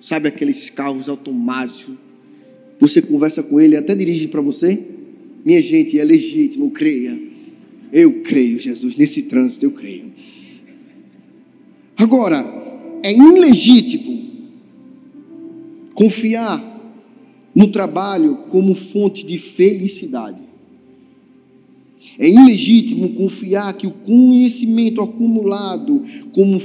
sabe 0.00 0.28
aqueles 0.28 0.70
carros 0.70 1.08
automáticos, 1.08 1.96
você 2.78 3.02
conversa 3.02 3.42
com 3.42 3.60
ele, 3.60 3.76
até 3.76 3.94
dirige 3.94 4.28
para 4.28 4.40
você, 4.40 4.78
minha 5.44 5.60
gente, 5.60 5.98
é 5.98 6.04
legítimo, 6.04 6.70
creia, 6.70 7.18
eu 7.92 8.22
creio, 8.22 8.58
Jesus, 8.58 8.96
nesse 8.96 9.22
trânsito 9.22 9.64
eu 9.64 9.70
creio. 9.72 10.12
Agora, 11.96 12.44
é 13.02 13.12
ilegítimo 13.12 14.18
confiar 15.94 16.64
no 17.54 17.68
trabalho 17.68 18.36
como 18.50 18.74
fonte 18.74 19.26
de 19.26 19.36
felicidade. 19.38 20.42
É 22.18 22.28
ilegítimo 22.28 23.14
confiar 23.14 23.72
que 23.74 23.86
o 23.86 23.90
conhecimento 23.90 25.00
acumulado 25.00 26.04
como, 26.32 26.60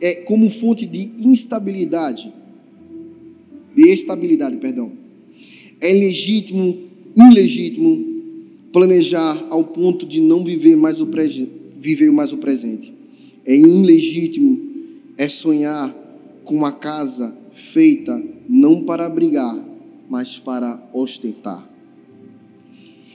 é, 0.00 0.14
como 0.14 0.50
fonte 0.50 0.86
de 0.86 1.10
instabilidade, 1.18 2.32
de 3.74 3.88
estabilidade, 3.88 4.56
perdão, 4.56 4.92
é 5.80 5.92
legítimo, 5.92 6.78
ilegítimo 7.16 8.16
planejar 8.72 9.46
ao 9.50 9.64
ponto 9.64 10.04
de 10.04 10.20
não 10.20 10.44
viver 10.44 10.76
mais 10.76 11.00
o, 11.00 11.06
pre, 11.06 11.48
viver 11.78 12.10
mais 12.10 12.32
o 12.32 12.38
presente. 12.38 12.92
É 13.44 13.56
ilegítimo 13.56 14.60
é 15.16 15.28
sonhar 15.28 15.94
com 16.44 16.54
uma 16.54 16.72
casa 16.72 17.36
feita 17.54 18.22
não 18.48 18.84
para 18.84 19.06
abrigar, 19.06 19.58
mas 20.08 20.38
para 20.38 20.82
ostentar. 20.92 21.68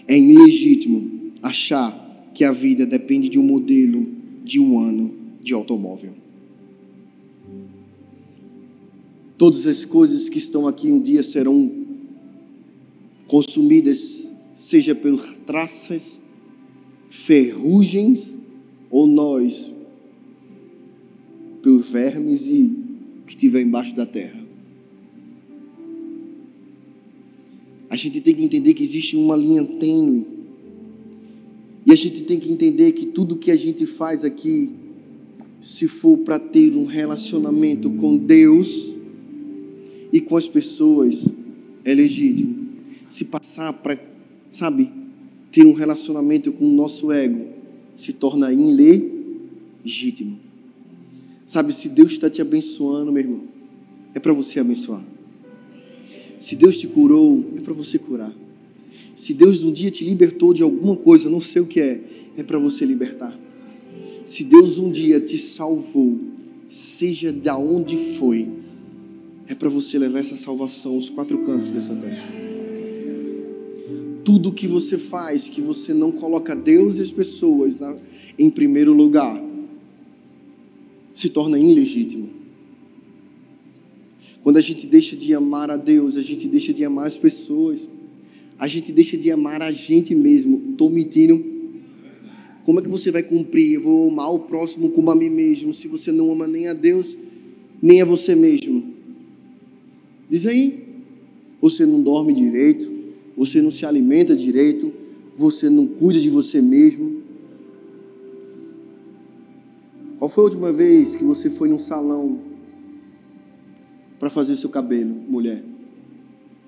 É 0.07 0.17
ilegítimo 0.17 1.31
achar 1.41 2.31
que 2.33 2.43
a 2.43 2.51
vida 2.51 2.85
depende 2.85 3.29
de 3.29 3.37
um 3.37 3.43
modelo, 3.43 4.07
de 4.43 4.59
um 4.59 4.79
ano 4.79 5.13
de 5.41 5.53
automóvel. 5.53 6.13
Todas 9.37 9.65
as 9.65 9.85
coisas 9.85 10.29
que 10.29 10.37
estão 10.37 10.67
aqui 10.67 10.91
um 10.91 10.99
dia 10.99 11.23
serão 11.23 11.80
consumidas, 13.31 14.29
seja 14.57 14.93
por 14.93 15.17
traças, 15.45 16.19
ferrugens 17.07 18.37
ou 18.89 19.07
nós, 19.07 19.71
por 21.63 21.79
vermes 21.79 22.45
e 22.45 22.69
que 23.25 23.37
tiver 23.37 23.61
embaixo 23.61 23.95
da 23.95 24.05
terra. 24.05 24.37
A 27.89 27.95
gente 27.95 28.19
tem 28.19 28.35
que 28.35 28.43
entender 28.43 28.73
que 28.73 28.83
existe 28.83 29.15
uma 29.15 29.37
linha 29.37 29.63
tênue. 29.63 30.25
E 31.85 31.93
a 31.93 31.95
gente 31.95 32.23
tem 32.23 32.37
que 32.37 32.51
entender 32.51 32.91
que 32.91 33.05
tudo 33.05 33.37
que 33.37 33.49
a 33.49 33.55
gente 33.55 33.85
faz 33.85 34.25
aqui, 34.25 34.71
se 35.61 35.87
for 35.87 36.17
para 36.17 36.37
ter 36.37 36.75
um 36.75 36.85
relacionamento 36.85 37.89
com 37.91 38.17
Deus 38.17 38.91
e 40.11 40.19
com 40.19 40.35
as 40.35 40.49
pessoas, 40.49 41.23
é 41.85 41.93
legítimo. 41.93 42.60
Se 43.11 43.25
passar 43.25 43.73
para, 43.73 43.99
sabe, 44.49 44.89
ter 45.51 45.65
um 45.65 45.73
relacionamento 45.73 46.49
com 46.49 46.63
o 46.63 46.71
nosso 46.71 47.11
ego, 47.11 47.45
se 47.93 48.13
torna 48.13 48.53
ilegítimo. 48.53 50.39
Sabe, 51.45 51.75
se 51.75 51.89
Deus 51.89 52.13
está 52.13 52.29
te 52.29 52.41
abençoando, 52.41 53.11
meu 53.11 53.21
irmão, 53.21 53.43
é 54.15 54.19
para 54.19 54.31
você 54.31 54.61
abençoar. 54.61 55.03
Se 56.39 56.55
Deus 56.55 56.77
te 56.77 56.87
curou, 56.87 57.43
é 57.57 57.59
para 57.59 57.73
você 57.73 57.99
curar. 57.99 58.33
Se 59.13 59.33
Deus 59.33 59.61
um 59.61 59.73
dia 59.73 59.91
te 59.91 60.05
libertou 60.05 60.53
de 60.53 60.63
alguma 60.63 60.95
coisa, 60.95 61.29
não 61.29 61.41
sei 61.41 61.61
o 61.61 61.65
que 61.65 61.81
é, 61.81 61.99
é 62.37 62.43
para 62.43 62.57
você 62.57 62.85
libertar. 62.85 63.37
Se 64.23 64.41
Deus 64.45 64.77
um 64.77 64.89
dia 64.89 65.19
te 65.19 65.37
salvou, 65.37 66.17
seja 66.65 67.29
de 67.29 67.51
onde 67.51 67.97
foi, 67.97 68.49
é 69.49 69.53
para 69.53 69.67
você 69.67 69.99
levar 69.99 70.19
essa 70.19 70.37
salvação 70.37 70.93
aos 70.93 71.09
quatro 71.09 71.39
cantos 71.39 71.71
dessa 71.71 71.93
terra. 71.93 72.50
Tudo 74.23 74.51
que 74.51 74.67
você 74.67 74.97
faz, 74.97 75.49
que 75.49 75.61
você 75.61 75.93
não 75.93 76.11
coloca 76.11 76.55
Deus 76.55 76.97
e 76.97 77.01
as 77.01 77.11
pessoas 77.11 77.79
na, 77.79 77.95
em 78.37 78.49
primeiro 78.49 78.93
lugar, 78.93 79.41
se 81.13 81.29
torna 81.29 81.57
ilegítimo. 81.57 82.29
Quando 84.43 84.57
a 84.57 84.61
gente 84.61 84.87
deixa 84.87 85.15
de 85.15 85.33
amar 85.33 85.69
a 85.69 85.77
Deus, 85.77 86.17
a 86.17 86.21
gente 86.21 86.47
deixa 86.47 86.73
de 86.73 86.83
amar 86.83 87.07
as 87.07 87.17
pessoas, 87.17 87.87
a 88.57 88.67
gente 88.67 88.91
deixa 88.91 89.17
de 89.17 89.29
amar 89.29 89.61
a 89.61 89.71
gente 89.71 90.15
mesmo. 90.15 90.71
Estou 90.71 90.89
mentindo? 90.89 91.43
Como 92.65 92.79
é 92.79 92.83
que 92.83 92.89
você 92.89 93.11
vai 93.11 93.23
cumprir? 93.23 93.73
Eu 93.73 93.81
vou 93.81 94.09
amar 94.09 94.33
o 94.33 94.39
próximo 94.39 94.89
como 94.89 95.11
a 95.11 95.15
mim 95.15 95.29
mesmo, 95.29 95.73
se 95.73 95.87
você 95.87 96.11
não 96.11 96.31
ama 96.31 96.47
nem 96.47 96.67
a 96.67 96.73
Deus, 96.73 97.17
nem 97.81 98.01
a 98.01 98.05
você 98.05 98.35
mesmo? 98.35 98.93
Diz 100.29 100.45
aí. 100.45 100.91
Você 101.61 101.85
não 101.85 102.01
dorme 102.01 102.33
direito, 102.33 102.91
você 103.35 103.61
não 103.61 103.71
se 103.71 103.85
alimenta 103.85 104.35
direito, 104.35 104.91
você 105.35 105.69
não 105.69 105.87
cuida 105.87 106.19
de 106.19 106.29
você 106.29 106.61
mesmo. 106.61 107.21
Qual 110.19 110.29
foi 110.29 110.43
a 110.43 110.45
última 110.45 110.71
vez 110.71 111.15
que 111.15 111.23
você 111.23 111.49
foi 111.49 111.67
num 111.67 111.79
salão 111.79 112.39
para 114.19 114.29
fazer 114.29 114.55
seu 114.55 114.69
cabelo, 114.69 115.15
mulher? 115.27 115.63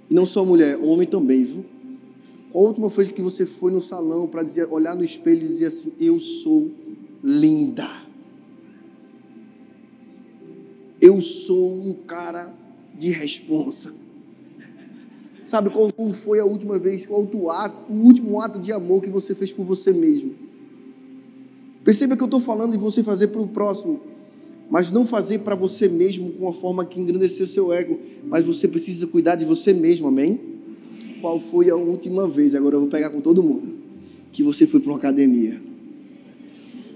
E 0.10 0.14
não 0.14 0.26
só 0.26 0.44
mulher, 0.44 0.78
homem 0.78 1.08
também, 1.08 1.44
viu? 1.44 1.66
Qual 2.52 2.66
a 2.66 2.68
última 2.68 2.90
vez 2.90 3.10
que 3.10 3.22
você 3.22 3.46
foi 3.46 3.72
no 3.72 3.82
salão 3.82 4.28
para 4.28 4.44
dizer, 4.44 4.68
olhar 4.72 4.96
no 4.96 5.04
espelho 5.04 5.44
e 5.44 5.48
dizer 5.48 5.66
assim: 5.66 5.92
Eu 6.00 6.20
sou 6.20 6.72
linda. 7.24 8.04
Eu 11.02 11.22
sou 11.22 11.74
um 11.74 11.94
cara 11.94 12.56
de 12.98 13.12
responsa. 13.12 13.94
Sabe 15.44 15.70
qual 15.70 15.90
foi 16.14 16.40
a 16.40 16.46
última 16.46 16.80
vez, 16.80 17.06
qual 17.06 17.22
o, 17.22 17.50
ato, 17.50 17.92
o 17.92 17.96
último 17.96 18.40
ato 18.40 18.60
de 18.60 18.72
amor 18.72 19.02
que 19.02 19.10
você 19.10 19.36
fez 19.36 19.52
por 19.52 19.66
você 19.66 19.92
mesmo? 19.92 20.32
Perceba 21.84 22.16
que 22.16 22.24
eu 22.24 22.28
estou 22.28 22.40
falando 22.40 22.72
de 22.72 22.78
você 22.78 23.04
fazer 23.04 23.28
para 23.28 23.42
o 23.42 23.48
próximo, 23.48 24.00
mas 24.70 24.90
não 24.90 25.06
fazer 25.06 25.40
para 25.40 25.54
você 25.54 25.90
mesmo 25.90 26.32
com 26.32 26.46
uma 26.46 26.54
forma 26.54 26.86
que 26.86 26.98
engrandecer 26.98 27.46
seu 27.48 27.74
ego, 27.74 28.00
mas 28.26 28.46
você 28.46 28.70
precisa 28.70 29.06
cuidar 29.06 29.36
de 29.36 29.44
você 29.44 29.74
mesmo, 29.74 30.08
amém? 30.08 30.40
Qual 31.20 31.38
foi 31.38 31.70
a 31.70 31.76
última 31.76 32.26
vez, 32.28 32.56
agora 32.56 32.76
eu 32.76 32.80
vou 32.80 32.90
pegar 32.90 33.10
com 33.10 33.20
todo 33.20 33.44
mundo, 33.44 33.74
que 34.32 34.42
você 34.42 34.66
foi 34.66 34.80
para 34.80 34.92
uma 34.92 34.98
academia? 34.98 35.62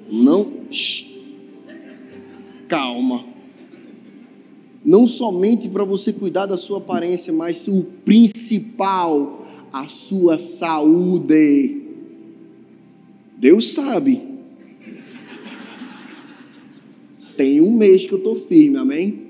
Não. 0.10 0.54
Calma 2.70 3.37
não 4.88 5.06
somente 5.06 5.68
para 5.68 5.84
você 5.84 6.14
cuidar 6.14 6.46
da 6.46 6.56
sua 6.56 6.78
aparência, 6.78 7.34
mas 7.34 7.68
o 7.68 7.84
principal, 8.06 9.46
a 9.74 9.86
sua 9.90 10.40
saúde. 10.40 11.82
Deus 13.38 13.74
sabe. 13.74 14.22
Tem 17.36 17.60
um 17.60 17.72
mês 17.72 18.06
que 18.06 18.14
eu 18.14 18.18
estou 18.18 18.38
firme, 18.38 18.78
amém? 18.78 19.24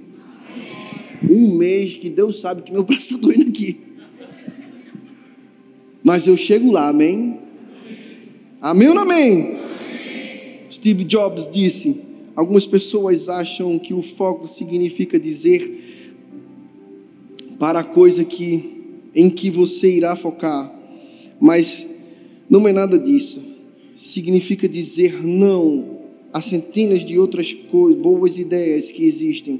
Um 1.28 1.56
mês 1.56 1.96
que 1.96 2.08
Deus 2.08 2.40
sabe 2.40 2.62
que 2.62 2.72
meu 2.72 2.84
braço 2.84 3.16
está 3.16 3.18
doendo 3.18 3.50
aqui. 3.50 3.82
Mas 6.04 6.28
eu 6.28 6.38
chego 6.38 6.72
lá, 6.72 6.90
amém? 6.90 7.40
Amém 8.62 8.90
ou 8.90 8.94
não 8.94 9.02
amém? 9.02 9.58
Steve 10.70 11.04
Jobs 11.04 11.50
disse: 11.50 12.07
Algumas 12.38 12.66
pessoas 12.68 13.28
acham 13.28 13.78
que 13.80 13.96
o 13.96 14.04
foco 14.04 14.48
significa 14.48 15.20
dizer 15.20 16.14
para 17.58 17.80
a 17.80 17.84
coisa 17.84 18.24
que 18.24 18.78
em 19.16 19.28
que 19.28 19.50
você 19.50 19.96
irá 19.96 20.16
focar, 20.16 20.72
mas 21.40 21.88
não 22.48 22.68
é 22.68 22.72
nada 22.72 23.00
disso. 23.00 23.42
Significa 23.96 24.70
dizer 24.70 25.24
não 25.24 25.98
a 26.32 26.40
centenas 26.40 27.04
de 27.04 27.18
outras 27.18 27.52
coisas, 27.52 28.00
boas 28.00 28.38
ideias 28.38 28.92
que 28.92 29.04
existem, 29.04 29.60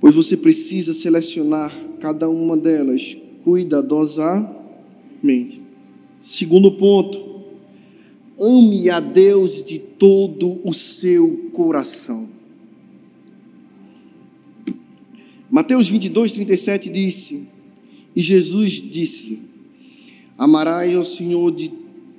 pois 0.00 0.14
você 0.14 0.36
precisa 0.36 0.94
selecionar 0.94 1.76
cada 1.98 2.30
uma 2.30 2.56
delas 2.56 3.16
cuidadosamente. 3.42 5.60
Segundo 6.20 6.70
ponto, 6.70 7.31
ame 8.42 8.90
a 8.90 8.98
Deus 8.98 9.62
de 9.62 9.78
todo 9.78 10.60
o 10.64 10.74
seu 10.74 11.48
coração. 11.52 12.28
Mateus 15.48 15.88
22, 15.88 16.32
37 16.32 16.90
disse: 16.90 17.46
E 18.16 18.20
Jesus 18.20 18.72
disse: 18.72 19.38
Amarás 20.36 20.94
ao 20.96 21.04
Senhor 21.04 21.52
de 21.52 21.70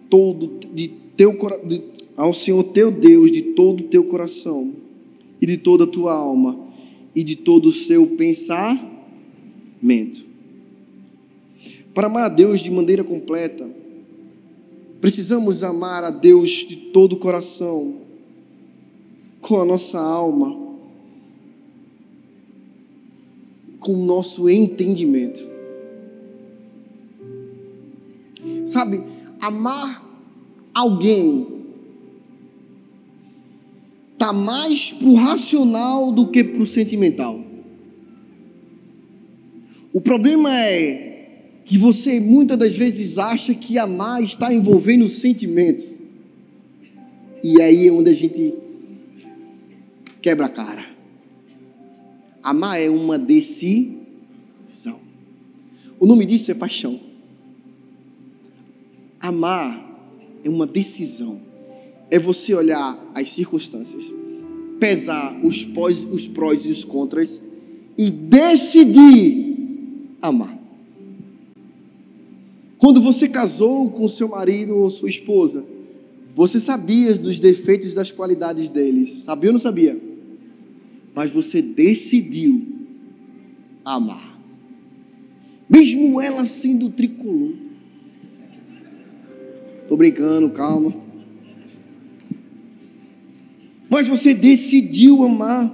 todo, 0.09 0.59
de 0.73 0.91
teu, 1.17 1.37
de, 1.65 1.81
ao 2.15 2.33
Senhor 2.33 2.63
teu 2.65 2.89
Deus 2.89 3.29
de 3.29 3.41
todo 3.41 3.81
o 3.81 3.87
teu 3.87 4.05
coração, 4.05 4.73
e 5.41 5.45
de 5.45 5.57
toda 5.57 5.83
a 5.83 5.87
tua 5.87 6.13
alma, 6.13 6.57
e 7.13 7.23
de 7.23 7.35
todo 7.35 7.67
o 7.67 7.71
seu 7.71 8.07
pensamento. 8.07 8.93
Para 11.93 12.07
amar 12.07 12.25
a 12.25 12.29
Deus 12.29 12.61
de 12.61 12.71
maneira 12.71 13.03
completa, 13.03 13.82
Precisamos 15.03 15.65
amar 15.65 16.05
a 16.05 16.09
Deus 16.09 16.65
de 16.65 16.77
todo 16.77 17.11
o 17.11 17.17
coração, 17.17 17.95
com 19.41 19.59
a 19.59 19.65
nossa 19.65 19.99
alma, 19.99 20.57
com 23.81 23.95
o 23.95 24.05
nosso 24.05 24.49
entendimento. 24.49 25.45
Sabe, 28.65 29.03
amar 29.41 30.01
alguém 30.73 31.65
está 34.13 34.31
mais 34.31 34.93
para 34.93 35.07
o 35.09 35.15
racional 35.15 36.13
do 36.13 36.29
que 36.29 36.45
para 36.45 36.63
o 36.63 36.65
sentimental. 36.65 37.41
O 39.91 39.99
problema 39.99 40.49
é 40.57 41.12
que 41.65 41.77
você 41.77 42.19
muitas 42.19 42.57
das 42.57 42.75
vezes 42.75 43.17
acha 43.17 43.53
que 43.53 43.77
amar 43.77 44.21
está 44.23 44.53
envolvendo 44.53 45.07
sentimentos. 45.07 46.01
E 47.43 47.61
aí 47.61 47.87
é 47.87 47.91
onde 47.91 48.09
a 48.09 48.13
gente 48.13 48.53
quebra 50.21 50.45
a 50.45 50.49
cara. 50.49 50.85
Amar 52.41 52.79
é 52.79 52.89
uma 52.89 53.17
decisão. 53.17 53.97
O 55.99 56.05
nome 56.05 56.25
disso 56.25 56.51
é 56.51 56.53
paixão. 56.53 56.99
Amar 59.19 59.81
é 60.43 60.49
uma 60.49 60.67
decisão. 60.67 61.41
É 62.11 62.19
você 62.19 62.53
olhar 62.53 62.99
as 63.15 63.31
circunstâncias, 63.31 64.11
pesar 64.79 65.39
os 65.43 65.63
prós, 65.63 66.03
os 66.03 66.27
prós 66.27 66.65
e 66.65 66.69
os 66.69 66.83
contras 66.83 67.41
e 67.97 68.11
decidir 68.11 69.55
amar. 70.21 70.62
Quando 72.83 72.99
você 72.99 73.29
casou 73.29 73.89
com 73.91 74.05
seu 74.09 74.27
marido 74.27 74.75
ou 74.75 74.89
sua 74.89 75.07
esposa, 75.07 75.63
você 76.35 76.59
sabia 76.59 77.13
dos 77.13 77.39
defeitos 77.39 77.93
e 77.93 77.95
das 77.95 78.11
qualidades 78.11 78.67
deles. 78.67 79.19
Sabia 79.19 79.51
ou 79.51 79.53
não 79.53 79.59
sabia? 79.61 79.97
Mas 81.15 81.31
você 81.31 81.61
decidiu 81.61 82.61
amar. 83.85 84.37
Mesmo 85.69 86.19
ela 86.19 86.45
sendo 86.45 86.89
tricolor. 86.89 87.53
Estou 89.83 89.95
brincando, 89.95 90.49
calma. 90.49 90.93
Mas 93.89 94.09
você 94.09 94.33
decidiu 94.33 95.23
amar 95.23 95.73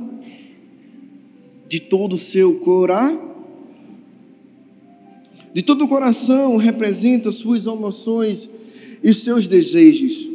de 1.68 1.80
todo 1.80 2.14
o 2.14 2.20
seu 2.20 2.60
coração. 2.60 3.29
De 5.54 5.64
todo 5.64 5.86
o 5.86 5.88
coração 5.88 6.58
representa 6.58 7.32
suas 7.32 7.66
emoções 7.66 8.50
e 9.04 9.14
seus 9.14 9.48
desejos. 9.48 10.30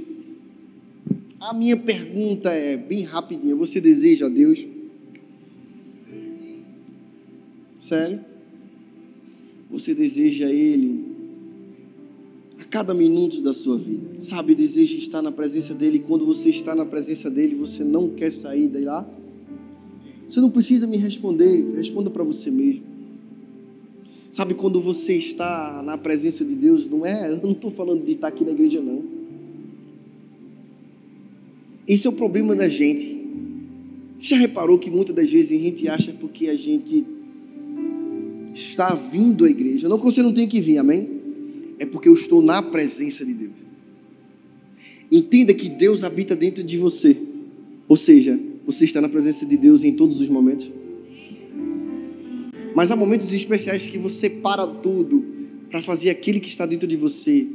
A 1.39 1.53
minha 1.53 1.77
pergunta 1.77 2.51
é 2.51 2.77
bem 2.77 3.03
rapidinha: 3.03 3.55
você 3.55 3.81
deseja 3.81 4.27
a 4.27 4.29
Deus? 4.29 4.67
Sério? 7.79 8.21
Você 9.71 9.95
deseja 9.95 10.51
Ele 10.51 11.05
a 12.59 12.65
cada 12.65 12.95
minuto 12.95 13.43
da 13.43 13.53
sua 13.53 13.77
vida? 13.77 14.21
Sabe, 14.21 14.55
deseja 14.55 14.97
estar 14.97 15.21
na 15.21 15.31
presença 15.31 15.75
dEle. 15.75 15.99
Quando 15.99 16.25
você 16.25 16.49
está 16.49 16.75
na 16.75 16.87
presença 16.87 17.31
dEle, 17.31 17.55
você 17.55 17.85
não 17.85 18.09
quer 18.09 18.33
sair 18.33 18.69
daí 18.69 18.85
lá? 18.85 19.07
Você 20.27 20.41
não 20.41 20.51
precisa 20.51 20.87
me 20.87 20.97
responder, 20.97 21.75
responda 21.77 22.09
para 22.09 22.25
você 22.25 22.51
mesmo. 22.51 22.94
Sabe, 24.35 24.55
quando 24.55 24.81
você 24.81 25.15
está 25.15 25.81
na 25.85 25.97
presença 25.97 26.45
de 26.45 26.57
Deus, 26.57 26.89
não 26.89 27.07
é? 27.07 27.31
Eu 27.31 27.37
não 27.37 27.53
estou 27.53 27.71
falando 27.71 28.05
de 28.05 28.11
estar 28.11 28.27
aqui 28.27 28.45
na 28.45 28.51
igreja, 28.51 28.81
não. 28.81 29.05
Esse 31.87 32.09
é 32.09 32.11
o 32.11 32.13
problema 32.13 32.53
da 32.53 32.69
gente. 32.69 33.17
Já 34.19 34.37
reparou 34.37 34.77
que 34.77 34.91
muitas 34.91 35.15
das 35.15 35.31
vezes 35.31 35.57
a 35.57 35.63
gente 35.63 35.87
acha 35.87 36.13
porque 36.15 36.49
a 36.49 36.57
gente 36.57 37.05
está 38.53 38.93
vindo 38.93 39.45
à 39.45 39.49
igreja. 39.49 39.89
Não 39.89 39.99
que 39.99 40.05
você 40.05 40.21
não 40.21 40.33
tenha 40.33 40.49
que 40.49 40.61
vir, 40.61 40.79
amém? 40.79 41.09
É 41.79 41.87
porque 41.87 42.09
eu 42.09 42.15
estou 42.15 42.43
na 42.43 42.61
presença 42.61 43.25
de 43.25 43.35
Deus. 43.35 43.53
Entenda 45.13 45.55
que 45.55 45.69
Deus 45.69 46.03
habita 46.03 46.35
dentro 46.35 46.65
de 46.65 46.77
você. 46.77 47.17
Ou 47.87 47.97
seja, 47.97 48.37
você 48.67 48.85
está 48.85 49.01
na 49.01 49.09
presença 49.09 49.47
de 49.47 49.57
Deus 49.57 49.85
em 49.85 49.93
todos 49.93 50.21
os 50.21 50.29
momentos. 50.29 50.69
Mas 52.75 52.91
há 52.91 52.97
momentos 52.97 53.33
especiais 53.33 53.87
que 53.87 53.99
você 53.99 54.29
para 54.29 54.67
tudo 54.67 55.25
para 55.71 55.81
fazer 55.83 56.11
aquele 56.11 56.41
que 56.41 56.49
está 56.49 56.67
dentro 56.67 56.87
de 56.87 56.97
você 56.97 57.47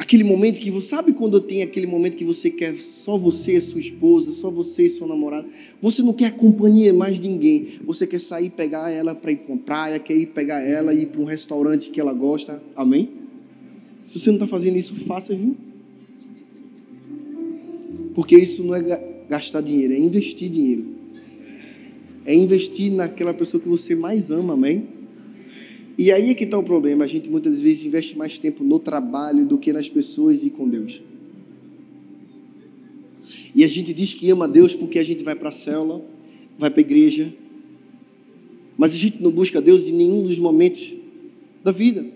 Aquele 0.00 0.24
momento 0.24 0.58
que 0.58 0.70
você 0.70 0.88
sabe 0.88 1.12
quando 1.12 1.38
tem 1.42 1.62
aquele 1.62 1.86
momento 1.86 2.16
que 2.16 2.24
você 2.24 2.48
quer 2.48 2.74
só 2.80 3.18
você 3.18 3.58
e 3.58 3.60
sua 3.60 3.78
esposa, 3.78 4.32
só 4.32 4.50
você 4.50 4.86
e 4.86 4.88
sua 4.88 5.06
namorada. 5.06 5.46
Você 5.78 6.02
não 6.02 6.14
quer 6.14 6.32
companhia 6.38 6.92
mais 6.94 7.20
de 7.20 7.28
ninguém. 7.28 7.78
Você 7.84 8.06
quer 8.06 8.18
sair 8.18 8.48
pegar 8.48 8.90
ela 8.90 9.14
para 9.14 9.30
ir 9.30 9.36
para 9.36 9.52
uma 9.52 9.62
praia, 9.62 9.98
quer 9.98 10.16
ir 10.16 10.28
pegar 10.28 10.62
ela 10.62 10.94
e 10.94 11.02
ir 11.02 11.06
para 11.06 11.20
um 11.20 11.24
restaurante 11.24 11.90
que 11.90 12.00
ela 12.00 12.14
gosta. 12.14 12.62
Amém? 12.74 13.10
Se 14.02 14.18
você 14.18 14.30
não 14.30 14.36
está 14.36 14.46
fazendo 14.46 14.78
isso, 14.78 14.96
faça, 15.04 15.34
viu? 15.34 15.54
Porque 18.14 18.38
isso 18.38 18.64
não 18.64 18.74
é 18.74 18.82
gastar 19.28 19.60
dinheiro, 19.60 19.92
é 19.92 19.98
investir 19.98 20.48
dinheiro. 20.48 20.99
É 22.30 22.34
investir 22.36 22.92
naquela 22.92 23.34
pessoa 23.34 23.60
que 23.60 23.68
você 23.68 23.92
mais 23.92 24.30
ama, 24.30 24.52
amém? 24.52 24.86
E 25.98 26.12
aí 26.12 26.30
é 26.30 26.34
que 26.34 26.44
está 26.44 26.56
o 26.56 26.62
problema. 26.62 27.02
A 27.02 27.06
gente 27.08 27.28
muitas 27.28 27.60
vezes 27.60 27.84
investe 27.84 28.16
mais 28.16 28.38
tempo 28.38 28.62
no 28.62 28.78
trabalho 28.78 29.44
do 29.44 29.58
que 29.58 29.72
nas 29.72 29.88
pessoas 29.88 30.44
e 30.44 30.48
com 30.48 30.68
Deus. 30.68 31.02
E 33.52 33.64
a 33.64 33.66
gente 33.66 33.92
diz 33.92 34.14
que 34.14 34.30
ama 34.30 34.46
Deus 34.46 34.76
porque 34.76 35.00
a 35.00 35.02
gente 35.02 35.24
vai 35.24 35.34
para 35.34 35.48
a 35.48 35.52
célula, 35.52 36.04
vai 36.56 36.70
para 36.70 36.78
a 36.78 36.86
igreja, 36.86 37.34
mas 38.78 38.92
a 38.92 38.96
gente 38.96 39.20
não 39.20 39.32
busca 39.32 39.60
Deus 39.60 39.88
em 39.88 39.92
nenhum 39.92 40.22
dos 40.22 40.38
momentos 40.38 40.94
da 41.64 41.72
vida. 41.72 42.06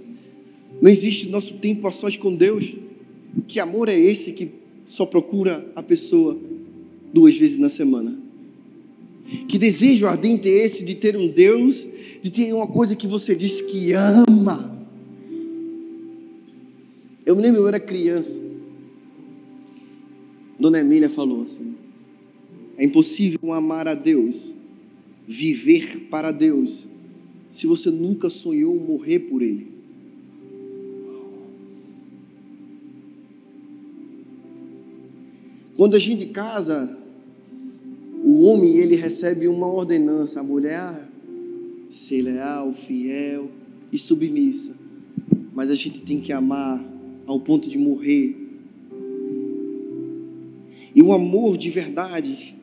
Não 0.80 0.88
existe 0.88 1.28
nosso 1.28 1.54
tempo 1.54 1.88
a 1.88 1.90
sós 1.90 2.16
com 2.16 2.32
Deus. 2.32 2.72
Que 3.48 3.58
amor 3.58 3.88
é 3.88 3.98
esse 3.98 4.30
que 4.30 4.48
só 4.86 5.04
procura 5.04 5.68
a 5.74 5.82
pessoa 5.82 6.38
duas 7.12 7.36
vezes 7.36 7.58
na 7.58 7.68
semana? 7.68 8.22
Que 9.48 9.58
desejo 9.58 10.06
ardente 10.06 10.48
é 10.48 10.64
esse 10.64 10.84
de 10.84 10.94
ter 10.94 11.16
um 11.16 11.28
Deus, 11.28 11.86
de 12.22 12.30
ter 12.30 12.52
uma 12.52 12.66
coisa 12.66 12.94
que 12.94 13.06
você 13.06 13.34
diz 13.34 13.60
que 13.60 13.92
ama? 13.92 14.74
Eu 17.24 17.34
me 17.34 17.42
lembro, 17.42 17.62
eu 17.62 17.68
era 17.68 17.80
criança. 17.80 18.30
Dona 20.58 20.80
Emília 20.80 21.08
falou 21.08 21.42
assim: 21.42 21.74
é 22.76 22.84
impossível 22.84 23.52
amar 23.52 23.88
a 23.88 23.94
Deus, 23.94 24.54
viver 25.26 26.08
para 26.10 26.30
Deus, 26.30 26.86
se 27.50 27.66
você 27.66 27.90
nunca 27.90 28.28
sonhou 28.28 28.78
morrer 28.78 29.20
por 29.20 29.42
Ele. 29.42 29.72
Quando 35.76 35.96
a 35.96 35.98
gente 35.98 36.26
casa, 36.26 37.03
homem 38.44 38.76
ele 38.78 38.96
recebe 38.96 39.48
uma 39.48 39.66
ordenança, 39.66 40.40
a 40.40 40.42
mulher 40.42 41.08
ser 41.90 42.22
leal, 42.22 42.72
fiel 42.72 43.48
e 43.92 43.98
submissa. 43.98 44.72
Mas 45.52 45.70
a 45.70 45.74
gente 45.74 46.02
tem 46.02 46.20
que 46.20 46.32
amar 46.32 46.84
ao 47.26 47.38
ponto 47.40 47.68
de 47.68 47.78
morrer. 47.78 48.36
E 50.94 51.02
o 51.02 51.12
amor 51.12 51.56
de 51.56 51.70
verdade 51.70 52.54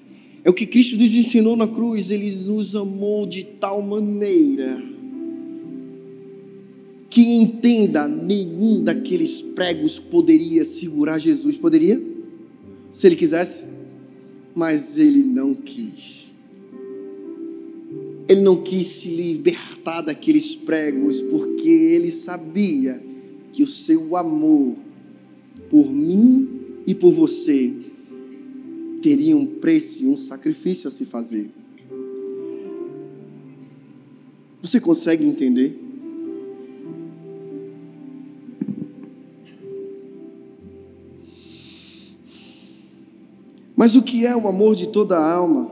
é 0.43 0.49
o 0.49 0.53
que 0.53 0.65
Cristo 0.65 0.97
nos 0.97 1.13
ensinou 1.13 1.55
na 1.55 1.67
cruz, 1.67 2.11
ele 2.11 2.35
nos 2.45 2.75
amou 2.75 3.25
de 3.25 3.43
tal 3.43 3.81
maneira 3.81 4.81
que 7.11 7.33
entenda, 7.33 8.07
nenhum 8.07 8.81
daqueles 8.81 9.41
pregos 9.41 9.99
poderia 9.99 10.63
segurar 10.63 11.19
Jesus, 11.19 11.57
poderia? 11.57 12.01
Se 12.89 13.05
ele 13.05 13.17
quisesse? 13.17 13.65
Mas 14.55 14.97
ele 14.97 15.23
não 15.23 15.53
quis. 15.53 16.29
Ele 18.27 18.41
não 18.41 18.61
quis 18.61 18.87
se 18.87 19.09
libertar 19.09 20.01
daqueles 20.01 20.55
pregos, 20.55 21.19
porque 21.21 21.69
ele 21.69 22.11
sabia 22.11 23.01
que 23.51 23.63
o 23.63 23.67
seu 23.67 24.15
amor 24.15 24.75
por 25.69 25.91
mim 25.91 26.47
e 26.85 26.95
por 26.95 27.11
você 27.11 27.73
teria 29.01 29.35
um 29.35 29.45
preço 29.45 30.03
e 30.03 30.07
um 30.07 30.15
sacrifício 30.15 30.87
a 30.87 30.91
se 30.91 31.05
fazer. 31.05 31.49
Você 34.61 34.79
consegue 34.79 35.25
entender? 35.25 35.90
Mas 43.81 43.95
o 43.95 44.03
que 44.03 44.27
é 44.27 44.35
o 44.35 44.47
amor 44.47 44.75
de 44.75 44.89
toda 44.89 45.17
a 45.17 45.33
alma? 45.33 45.71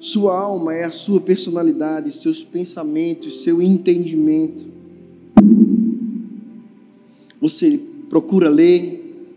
Sua 0.00 0.36
alma 0.36 0.74
é 0.74 0.82
a 0.82 0.90
sua 0.90 1.20
personalidade, 1.20 2.10
seus 2.10 2.42
pensamentos, 2.42 3.44
seu 3.44 3.62
entendimento. 3.62 4.66
Você 7.40 7.78
procura 8.10 8.50
ler, 8.50 9.30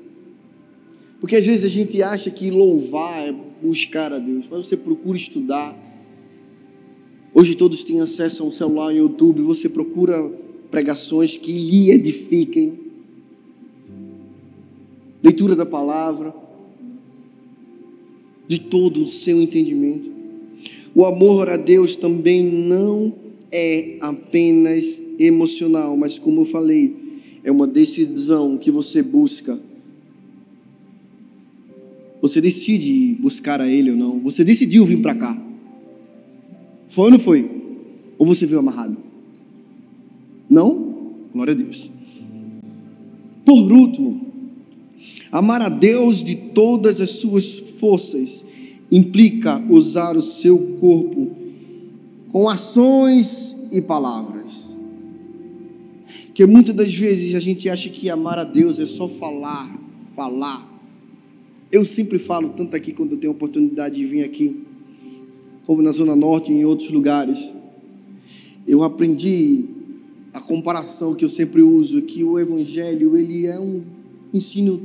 porque 1.20 1.36
às 1.36 1.46
vezes 1.46 1.64
a 1.64 1.68
gente 1.68 2.02
acha 2.02 2.32
que 2.32 2.50
louvar 2.50 3.28
é 3.28 3.32
buscar 3.62 4.12
a 4.12 4.18
Deus, 4.18 4.48
mas 4.50 4.66
você 4.66 4.76
procura 4.76 5.18
estudar. 5.18 5.78
Hoje 7.32 7.54
todos 7.54 7.84
têm 7.84 8.02
acesso 8.02 8.42
a 8.42 8.46
um 8.48 8.52
celular 8.52 8.92
no 8.92 8.98
YouTube, 8.98 9.44
você 9.44 9.70
procura 9.70 10.28
pregações 10.72 11.38
que 11.38 11.52
lhe 11.52 11.92
edifiquem 11.92 12.87
leitura 15.24 15.56
da 15.56 15.66
palavra, 15.66 16.34
de 18.48 18.60
todo 18.62 19.02
o 19.02 19.06
seu 19.06 19.42
entendimento. 19.42 20.10
O 20.96 21.06
amor 21.06 21.50
a 21.50 21.58
Deus 21.58 21.96
também 21.96 22.44
não 22.44 23.14
é 23.52 23.98
apenas 24.00 25.00
emocional, 25.20 25.96
mas 25.98 26.18
como 26.18 26.42
eu 26.42 26.46
falei, 26.46 26.96
é 27.44 27.52
uma 27.52 27.68
decisão 27.68 28.58
que 28.58 28.72
você 28.72 29.02
busca. 29.02 29.60
Você 32.22 32.42
decide 32.42 33.16
buscar 33.20 33.62
a 33.62 33.68
Ele 33.68 33.92
ou 33.92 33.98
não. 33.98 34.20
Você 34.20 34.44
decidiu 34.44 34.86
vir 34.86 35.02
para 35.02 35.16
cá. 35.16 35.42
Foi 36.88 37.06
ou 37.06 37.12
não 37.12 37.20
foi? 37.20 37.50
Ou 38.18 38.26
você 38.26 38.46
veio 38.46 38.60
amarrado? 38.60 38.98
Não? 40.50 41.14
Glória 41.34 41.54
a 41.54 41.56
Deus. 41.56 41.92
Por 43.46 43.72
último, 43.72 44.27
Amar 45.32 45.62
a 45.62 45.70
Deus 45.70 46.24
de 46.24 46.36
todas 46.36 47.02
as 47.02 47.12
suas 47.12 47.60
forças 47.80 48.46
implica 48.92 49.62
usar 49.70 50.16
o 50.16 50.22
seu 50.22 50.58
corpo 50.80 51.36
com 52.32 52.48
ações 52.48 53.56
e 53.72 53.82
palavras. 53.82 54.76
Que 56.34 56.46
muitas 56.46 56.76
das 56.76 56.94
vezes 56.94 57.36
a 57.36 57.40
gente 57.40 57.68
acha 57.68 57.90
que 57.90 58.10
amar 58.10 58.38
a 58.38 58.44
Deus 58.44 58.80
é 58.80 58.86
só 58.86 59.10
falar, 59.10 59.76
falar. 60.16 60.66
Eu 61.72 61.84
sempre 61.84 62.18
falo 62.18 62.50
tanto 62.50 62.76
aqui 62.76 62.94
quando 62.94 63.14
eu 63.14 63.18
tenho 63.18 63.34
a 63.34 63.36
oportunidade 63.36 63.96
de 63.96 64.06
vir 64.06 64.24
aqui, 64.24 64.64
como 65.66 65.82
na 65.82 65.92
Zona 65.92 66.16
Norte 66.16 66.52
e 66.52 66.56
em 66.56 66.64
outros 66.64 66.92
lugares. 66.92 67.52
Eu 68.66 68.84
aprendi 68.84 69.66
a 70.34 70.40
comparação 70.40 71.14
que 71.14 71.26
eu 71.26 71.30
sempre 71.30 71.62
uso, 71.62 72.02
que 72.04 72.24
o 72.24 72.40
Evangelho 72.40 73.18
ele 73.18 73.48
é 73.48 73.60
um 73.60 73.82
ensino 74.34 74.80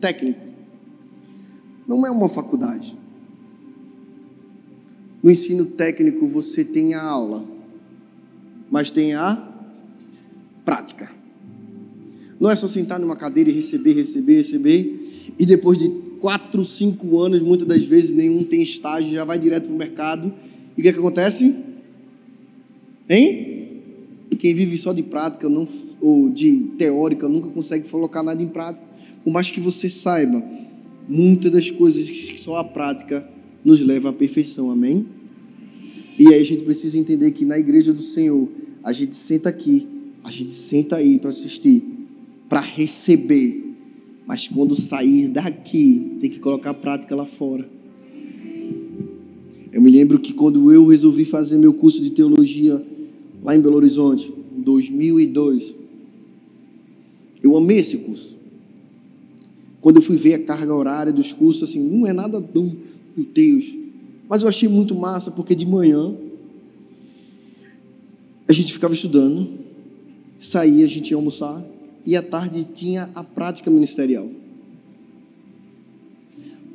técnico 0.00 0.48
não 1.86 2.06
é 2.06 2.10
uma 2.10 2.28
faculdade. 2.28 2.94
No 5.22 5.30
ensino 5.30 5.64
técnico 5.64 6.28
você 6.28 6.62
tem 6.62 6.94
a 6.94 7.02
aula, 7.02 7.44
mas 8.70 8.90
tem 8.90 9.14
a 9.14 9.42
prática. 10.64 11.10
Não 12.38 12.50
é 12.50 12.56
só 12.56 12.68
sentar 12.68 13.00
numa 13.00 13.16
cadeira 13.16 13.50
e 13.50 13.52
receber, 13.52 13.94
receber, 13.94 14.36
receber, 14.36 15.34
e 15.38 15.46
depois 15.46 15.78
de 15.78 15.88
quatro, 16.20 16.64
cinco 16.64 17.18
anos, 17.18 17.40
muitas 17.40 17.66
das 17.66 17.84
vezes 17.84 18.10
nenhum 18.10 18.44
tem 18.44 18.62
estágio, 18.62 19.12
já 19.12 19.24
vai 19.24 19.38
direto 19.38 19.64
para 19.64 19.74
o 19.74 19.78
mercado. 19.78 20.32
E 20.76 20.80
o 20.80 20.82
que, 20.82 20.88
é 20.88 20.92
que 20.92 20.98
acontece? 20.98 21.54
Hein? 23.08 23.58
Quem 24.38 24.54
vive 24.54 24.76
só 24.76 24.92
de 24.92 25.02
prática 25.02 25.48
não, 25.48 25.66
ou 26.00 26.28
de 26.28 26.60
teórica 26.78 27.28
nunca 27.28 27.48
consegue 27.48 27.88
colocar 27.88 28.22
nada 28.22 28.40
em 28.40 28.46
prática. 28.46 28.87
Por 29.24 29.32
mais 29.32 29.50
que 29.50 29.60
você 29.60 29.90
saiba, 29.90 30.42
muitas 31.08 31.50
das 31.50 31.70
coisas 31.70 32.10
que 32.10 32.38
só 32.38 32.56
a 32.56 32.64
prática 32.64 33.28
nos 33.64 33.80
leva 33.80 34.10
à 34.10 34.12
perfeição. 34.12 34.70
Amém? 34.70 35.06
E 36.18 36.28
aí 36.28 36.40
a 36.40 36.44
gente 36.44 36.64
precisa 36.64 36.98
entender 36.98 37.30
que 37.30 37.44
na 37.44 37.58
igreja 37.58 37.92
do 37.92 38.02
Senhor, 38.02 38.48
a 38.82 38.92
gente 38.92 39.16
senta 39.16 39.48
aqui, 39.48 39.86
a 40.24 40.30
gente 40.30 40.50
senta 40.50 40.96
aí 40.96 41.18
para 41.18 41.30
assistir, 41.30 41.84
para 42.48 42.60
receber. 42.60 43.64
Mas 44.26 44.46
quando 44.46 44.74
sair 44.74 45.28
daqui, 45.28 46.16
tem 46.20 46.28
que 46.28 46.38
colocar 46.38 46.70
a 46.70 46.74
prática 46.74 47.14
lá 47.14 47.24
fora. 47.24 47.68
Eu 49.72 49.82
me 49.82 49.90
lembro 49.90 50.18
que 50.18 50.32
quando 50.32 50.72
eu 50.72 50.86
resolvi 50.86 51.24
fazer 51.24 51.56
meu 51.58 51.72
curso 51.72 52.02
de 52.02 52.10
teologia 52.10 52.84
lá 53.42 53.54
em 53.54 53.60
Belo 53.60 53.76
Horizonte, 53.76 54.32
em 54.56 54.60
2002, 54.60 55.74
eu 57.42 57.56
amei 57.56 57.78
esse 57.78 57.96
curso. 57.96 58.37
Quando 59.80 59.96
eu 59.96 60.02
fui 60.02 60.16
ver 60.16 60.34
a 60.34 60.42
carga 60.44 60.74
horária 60.74 61.12
dos 61.12 61.32
cursos, 61.32 61.68
assim, 61.68 61.80
não 61.80 62.06
é 62.06 62.12
nada 62.12 62.40
tão, 62.40 62.76
meu 63.16 63.26
Deus. 63.32 63.64
Mas 64.28 64.42
eu 64.42 64.48
achei 64.48 64.68
muito 64.68 64.94
massa, 64.94 65.30
porque 65.30 65.54
de 65.54 65.64
manhã 65.64 66.14
a 68.46 68.52
gente 68.52 68.72
ficava 68.72 68.94
estudando, 68.94 69.48
saía, 70.38 70.84
a 70.84 70.88
gente 70.88 71.10
ia 71.10 71.16
almoçar, 71.16 71.64
e 72.04 72.16
à 72.16 72.22
tarde 72.22 72.66
tinha 72.74 73.10
a 73.14 73.22
prática 73.22 73.70
ministerial. 73.70 74.28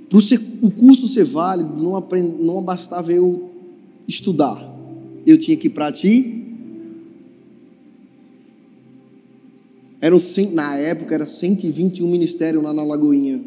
Para 0.09 0.19
o 0.61 0.69
curso 0.69 1.07
ser 1.07 1.23
válido, 1.23 1.81
não, 1.81 1.95
aprend, 1.95 2.35
não 2.39 2.61
bastava 2.63 3.11
eu 3.11 3.49
estudar, 4.07 4.71
eu 5.25 5.37
tinha 5.37 5.57
que 5.57 5.69
praticar. 5.69 6.42
Eram, 10.03 10.17
na 10.51 10.75
época, 10.75 11.15
era 11.15 11.25
121 11.25 12.05
ministérios 12.05 12.61
lá 12.61 12.73
na 12.73 12.83
Lagoinha. 12.83 13.39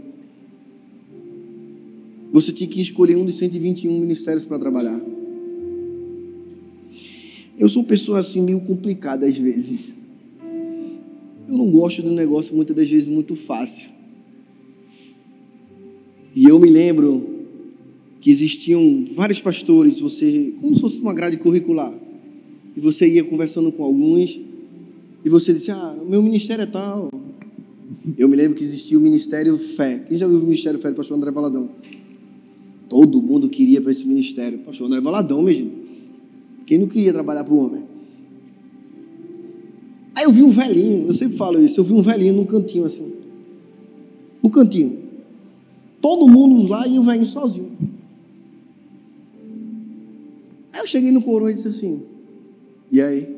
Você 2.33 2.51
tinha 2.51 2.67
que 2.67 2.81
escolher 2.81 3.15
um 3.15 3.27
dos 3.27 3.37
121 3.37 4.01
ministérios 4.01 4.47
para 4.47 4.59
trabalhar. 4.59 4.99
Eu 7.59 7.69
sou 7.69 7.83
uma 7.83 7.89
pessoa 7.89 8.21
assim 8.21 8.41
meio 8.41 8.59
complicada 8.61 9.27
às 9.27 9.37
vezes. 9.37 9.81
Eu 11.47 11.59
não 11.59 11.71
gosto 11.71 12.01
de 12.01 12.09
um 12.09 12.15
negócio 12.15 12.57
muitas 12.57 12.75
das 12.75 12.89
vezes 12.89 13.07
muito 13.07 13.37
fácil. 13.37 13.91
E 16.35 16.45
eu 16.45 16.59
me 16.59 16.71
lembro 16.71 17.45
que 18.19 18.31
existiam 18.31 19.05
vários 19.13 19.43
pastores, 19.43 19.99
você, 19.99 20.55
como 20.59 20.75
se 20.75 20.81
fosse 20.81 20.99
uma 21.01 21.13
grade 21.13 21.37
curricular. 21.37 21.93
E 22.75 22.81
você 22.81 23.07
ia 23.07 23.25
conversando 23.25 23.71
com 23.71 23.85
alguns 23.85 24.46
e 25.27 25.29
você 25.29 25.53
disse: 25.53 25.73
Ah, 25.73 25.97
meu 26.09 26.23
ministério 26.23 26.63
é 26.63 26.67
tal. 26.67 27.11
Eu 28.17 28.29
me 28.29 28.37
lembro 28.37 28.57
que 28.57 28.63
existia 28.63 28.97
o 28.97 29.01
Ministério 29.01 29.59
Fé. 29.59 29.99
Quem 29.99 30.17
já 30.17 30.25
viu 30.25 30.39
o 30.39 30.41
Ministério 30.41 30.79
Fé 30.79 30.89
do 30.89 30.95
pastor 30.95 31.17
André 31.17 31.33
Valadão? 31.33 31.69
Todo 32.89 33.21
mundo 33.21 33.49
queria 33.49 33.81
para 33.81 33.91
esse 33.91 34.07
ministério. 34.07 34.61
Pastor 34.61 34.87
André 34.87 35.01
Valadão, 35.01 35.43
meu 35.43 35.53
gente. 35.53 35.73
Quem 36.65 36.79
não 36.79 36.87
queria 36.87 37.13
trabalhar 37.13 37.43
para 37.43 37.53
o 37.53 37.59
homem? 37.59 37.83
Aí 40.15 40.23
eu 40.23 40.31
vi 40.31 40.45
um 40.45 40.51
velhinho, 40.51 41.09
eu 41.09 41.15
sempre 41.15 41.37
falo 41.37 41.61
isso, 41.61 41.81
eu 41.81 41.85
vi 41.85 41.93
um 41.93 42.01
velhinho 42.01 42.33
num 42.33 42.47
cantinho 42.47 42.85
assim. 42.85 43.13
No 44.41 44.49
cantinho. 44.49 44.97
Todo 46.01 46.29
mundo 46.29 46.69
lá 46.69 46.87
e 46.87 47.01
o 47.01 47.03
velhinho 47.03 47.27
sozinho. 47.27 47.73
Aí 50.73 50.81
eu 50.83 50.87
cheguei 50.87 51.11
no 51.11 51.21
coroa 51.21 51.51
e 51.51 51.55
disse 51.55 51.67
assim: 51.67 52.03
E 52.93 53.03
aí? 53.03 53.36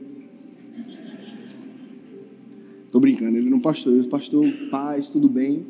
Estou 2.98 3.12
brincando, 3.12 3.38
ele 3.38 3.48
não 3.48 3.60
pastor, 3.60 3.92
eu 3.92 4.02
pastor, 4.08 4.44
paz, 4.72 5.08
tudo 5.08 5.28
bem. 5.28 5.64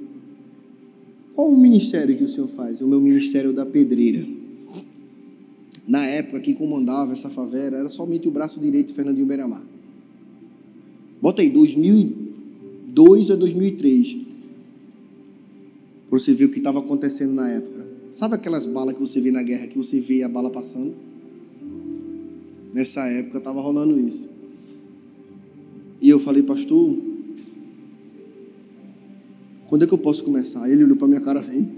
Qual 1.35 1.51
o 1.51 1.59
ministério 1.59 2.17
que 2.17 2.25
o 2.25 2.29
senhor 2.29 2.49
faz? 2.49 2.81
O 2.81 2.88
meu 2.88 2.99
ministério 3.03 3.53
da 3.53 3.67
pedreira. 3.67 4.27
Na 5.87 6.07
época, 6.07 6.41
quem 6.41 6.55
comandava 6.55 7.12
essa 7.12 7.29
favela 7.29 7.77
era 7.77 7.91
somente 7.91 8.27
o 8.27 8.31
braço 8.31 8.59
direito 8.59 8.88
de 8.88 8.95
Fernandinho 8.95 9.27
Beiramar. 9.27 9.62
Bota 11.21 11.43
aí, 11.43 11.51
2002 11.51 13.31
a 13.31 13.37
2003. 13.37 14.17
Para 16.09 16.19
você 16.19 16.33
ver 16.33 16.47
o 16.47 16.49
que 16.49 16.59
estava 16.59 16.79
acontecendo 16.79 17.35
na 17.35 17.51
época. 17.51 17.87
Sabe 18.14 18.37
aquelas 18.37 18.64
balas 18.64 18.95
que 18.95 19.01
você 19.01 19.21
vê 19.21 19.31
na 19.31 19.43
guerra, 19.43 19.67
que 19.67 19.77
você 19.77 20.01
vê 20.01 20.23
a 20.23 20.29
bala 20.31 20.49
passando? 20.49 20.95
Nessa 22.73 23.07
época 23.07 23.37
estava 23.37 23.61
rolando 23.61 24.01
isso. 24.01 24.27
E 26.01 26.09
eu 26.09 26.19
falei, 26.21 26.43
pastor, 26.43 27.08
quando 29.68 29.85
é 29.85 29.87
que 29.87 29.92
eu 29.92 29.98
posso 29.98 30.24
começar? 30.24 30.68
Ele 30.68 30.83
olhou 30.83 30.96
para 30.96 31.07
minha 31.07 31.20
cara 31.20 31.40
assim. 31.40 31.68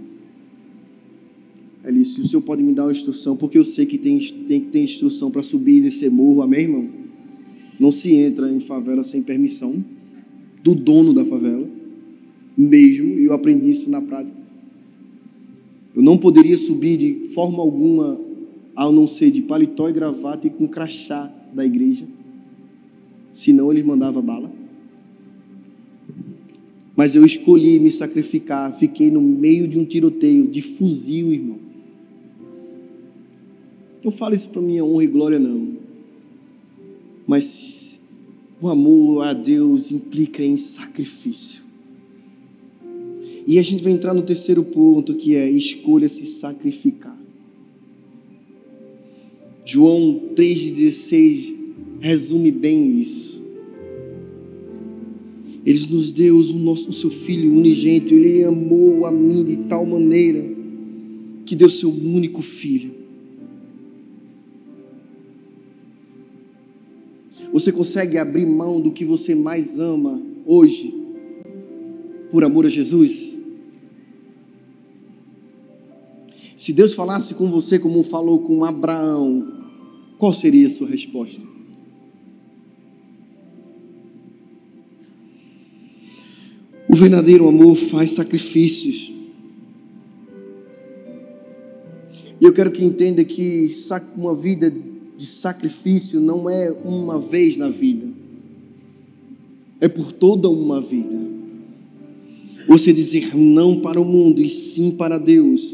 Ele 1.84 1.98
disse: 1.98 2.20
O 2.20 2.26
senhor 2.26 2.42
pode 2.42 2.62
me 2.62 2.72
dar 2.72 2.84
uma 2.84 2.92
instrução? 2.92 3.36
Porque 3.36 3.58
eu 3.58 3.64
sei 3.64 3.84
que 3.84 3.98
tem, 3.98 4.18
tem 4.46 4.60
que 4.60 4.68
ter 4.68 4.80
instrução 4.80 5.30
para 5.30 5.42
subir 5.42 5.78
e 5.78 5.80
descer 5.82 6.10
morro, 6.10 6.42
amém, 6.42 6.62
irmão? 6.62 6.88
Não 7.78 7.90
se 7.90 8.14
entra 8.14 8.50
em 8.50 8.60
favela 8.60 9.02
sem 9.02 9.22
permissão 9.22 9.84
do 10.62 10.74
dono 10.74 11.12
da 11.12 11.24
favela, 11.24 11.66
mesmo, 12.56 13.18
e 13.18 13.24
eu 13.24 13.32
aprendi 13.32 13.70
isso 13.70 13.90
na 13.90 14.00
prática. 14.00 14.36
Eu 15.94 16.02
não 16.02 16.16
poderia 16.16 16.58
subir 16.58 16.96
de 16.98 17.28
forma 17.28 17.60
alguma, 17.62 18.20
a 18.76 18.90
não 18.92 19.08
ser 19.08 19.30
de 19.30 19.42
paletó 19.42 19.88
e 19.88 19.92
gravata 19.92 20.46
e 20.46 20.50
com 20.50 20.68
crachá 20.68 21.32
da 21.52 21.64
igreja, 21.64 22.06
senão 23.32 23.72
eles 23.72 23.84
mandavam 23.84 24.22
bala. 24.22 24.59
Mas 27.00 27.14
eu 27.14 27.24
escolhi 27.24 27.80
me 27.80 27.90
sacrificar, 27.90 28.78
fiquei 28.78 29.10
no 29.10 29.22
meio 29.22 29.66
de 29.66 29.78
um 29.78 29.86
tiroteio 29.86 30.46
de 30.46 30.60
fuzil, 30.60 31.32
irmão. 31.32 31.58
Não 34.04 34.12
falo 34.12 34.34
isso 34.34 34.50
para 34.50 34.60
minha 34.60 34.84
honra 34.84 35.04
e 35.04 35.06
glória, 35.06 35.38
não. 35.38 35.78
Mas 37.26 37.98
o 38.60 38.68
amor 38.68 39.22
a 39.22 39.32
Deus 39.32 39.90
implica 39.90 40.44
em 40.44 40.58
sacrifício. 40.58 41.62
E 43.46 43.58
a 43.58 43.62
gente 43.62 43.82
vai 43.82 43.94
entrar 43.94 44.12
no 44.12 44.20
terceiro 44.20 44.62
ponto, 44.62 45.14
que 45.14 45.34
é 45.34 45.48
escolha 45.48 46.06
se 46.06 46.26
sacrificar. 46.26 47.18
João 49.64 50.20
3,16 50.36 51.54
resume 51.98 52.50
bem 52.50 53.00
isso. 53.00 53.39
Ele 55.64 55.86
nos 55.90 56.10
deu 56.10 56.38
o, 56.38 56.52
nosso, 56.54 56.88
o 56.88 56.92
seu 56.92 57.10
Filho 57.10 57.52
unigênito, 57.52 58.14
Ele 58.14 58.44
amou 58.44 59.04
a 59.04 59.10
mim 59.10 59.44
de 59.44 59.56
tal 59.68 59.84
maneira 59.84 60.42
que 61.44 61.54
deu 61.54 61.68
seu 61.68 61.90
único 61.90 62.40
Filho. 62.40 62.92
Você 67.52 67.72
consegue 67.72 68.16
abrir 68.16 68.46
mão 68.46 68.80
do 68.80 68.92
que 68.92 69.04
você 69.04 69.34
mais 69.34 69.78
ama 69.78 70.22
hoje 70.46 70.94
por 72.30 72.44
amor 72.44 72.64
a 72.64 72.70
Jesus? 72.70 73.36
Se 76.56 76.72
Deus 76.72 76.94
falasse 76.94 77.34
com 77.34 77.50
você 77.50 77.78
como 77.78 78.02
falou 78.04 78.40
com 78.40 78.64
Abraão, 78.64 79.50
qual 80.18 80.32
seria 80.32 80.66
a 80.66 80.70
sua 80.70 80.86
resposta? 80.86 81.59
O 86.92 86.96
verdadeiro 86.96 87.46
amor 87.46 87.76
faz 87.76 88.10
sacrifícios. 88.10 89.12
E 92.40 92.44
eu 92.44 92.52
quero 92.52 92.72
que 92.72 92.84
entenda 92.84 93.22
que 93.22 93.70
uma 94.16 94.34
vida 94.34 94.74
de 95.16 95.24
sacrifício 95.24 96.18
não 96.18 96.50
é 96.50 96.68
uma 96.84 97.16
vez 97.16 97.56
na 97.56 97.68
vida, 97.68 98.08
é 99.80 99.86
por 99.86 100.10
toda 100.10 100.50
uma 100.50 100.80
vida. 100.80 101.16
Você 102.66 102.92
dizer 102.92 103.36
não 103.36 103.80
para 103.80 104.00
o 104.00 104.04
mundo 104.04 104.42
e 104.42 104.50
sim 104.50 104.90
para 104.90 105.16
Deus, 105.16 105.72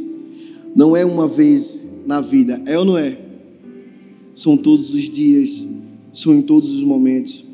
não 0.74 0.94
é 0.94 1.02
uma 1.02 1.26
vez 1.26 1.88
na 2.04 2.20
vida, 2.20 2.60
é 2.66 2.78
ou 2.78 2.84
não 2.84 2.98
é? 2.98 3.18
São 4.34 4.54
todos 4.54 4.92
os 4.92 5.08
dias, 5.08 5.66
são 6.12 6.34
em 6.34 6.42
todos 6.42 6.74
os 6.74 6.82
momentos. 6.82 7.45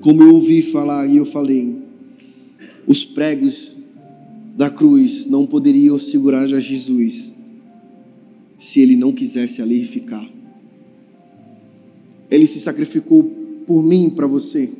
Como 0.00 0.22
eu 0.22 0.34
ouvi 0.34 0.62
falar 0.62 1.06
e 1.06 1.16
eu 1.16 1.24
falei, 1.24 1.76
Os 2.86 3.04
pregos 3.04 3.76
da 4.56 4.70
cruz 4.70 5.26
não 5.26 5.44
poderiam 5.46 5.98
segurar 5.98 6.42
a 6.42 6.60
Jesus 6.60 7.34
se 8.58 8.80
ele 8.80 8.96
não 8.96 9.12
quisesse 9.12 9.60
ali 9.60 9.84
ficar. 9.84 10.26
Ele 12.30 12.46
se 12.46 12.58
sacrificou 12.60 13.22
por 13.66 13.82
mim, 13.82 14.10
para 14.10 14.26
você, 14.26 14.70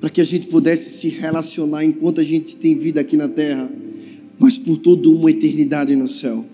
para 0.00 0.08
que 0.08 0.20
a 0.20 0.24
gente 0.24 0.46
pudesse 0.46 0.98
se 0.98 1.08
relacionar 1.08 1.84
enquanto 1.84 2.20
a 2.20 2.24
gente 2.24 2.56
tem 2.56 2.76
vida 2.76 3.00
aqui 3.00 3.16
na 3.16 3.28
terra, 3.28 3.70
mas 4.38 4.56
por 4.56 4.76
toda 4.76 5.08
uma 5.08 5.30
eternidade 5.30 5.94
no 5.94 6.06
céu. 6.06 6.44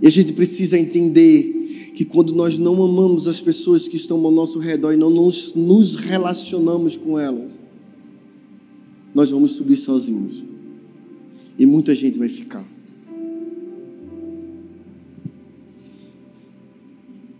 E 0.00 0.06
a 0.06 0.10
gente 0.10 0.32
precisa 0.32 0.78
entender 0.78 1.53
que 1.94 2.04
quando 2.04 2.34
nós 2.34 2.58
não 2.58 2.82
amamos 2.82 3.28
as 3.28 3.40
pessoas 3.40 3.86
que 3.86 3.96
estão 3.96 4.24
ao 4.24 4.30
nosso 4.32 4.58
redor 4.58 4.92
e 4.92 4.96
não 4.96 5.10
nos, 5.10 5.54
nos 5.54 5.94
relacionamos 5.94 6.96
com 6.96 7.18
elas, 7.18 7.56
nós 9.14 9.30
vamos 9.30 9.52
subir 9.52 9.76
sozinhos. 9.76 10.42
E 11.56 11.64
muita 11.64 11.94
gente 11.94 12.18
vai 12.18 12.28
ficar. 12.28 12.66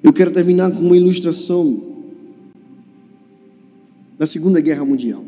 Eu 0.00 0.12
quero 0.12 0.30
terminar 0.30 0.70
com 0.70 0.80
uma 0.80 0.96
ilustração 0.96 1.82
da 4.16 4.26
Segunda 4.26 4.60
Guerra 4.60 4.84
Mundial. 4.84 5.24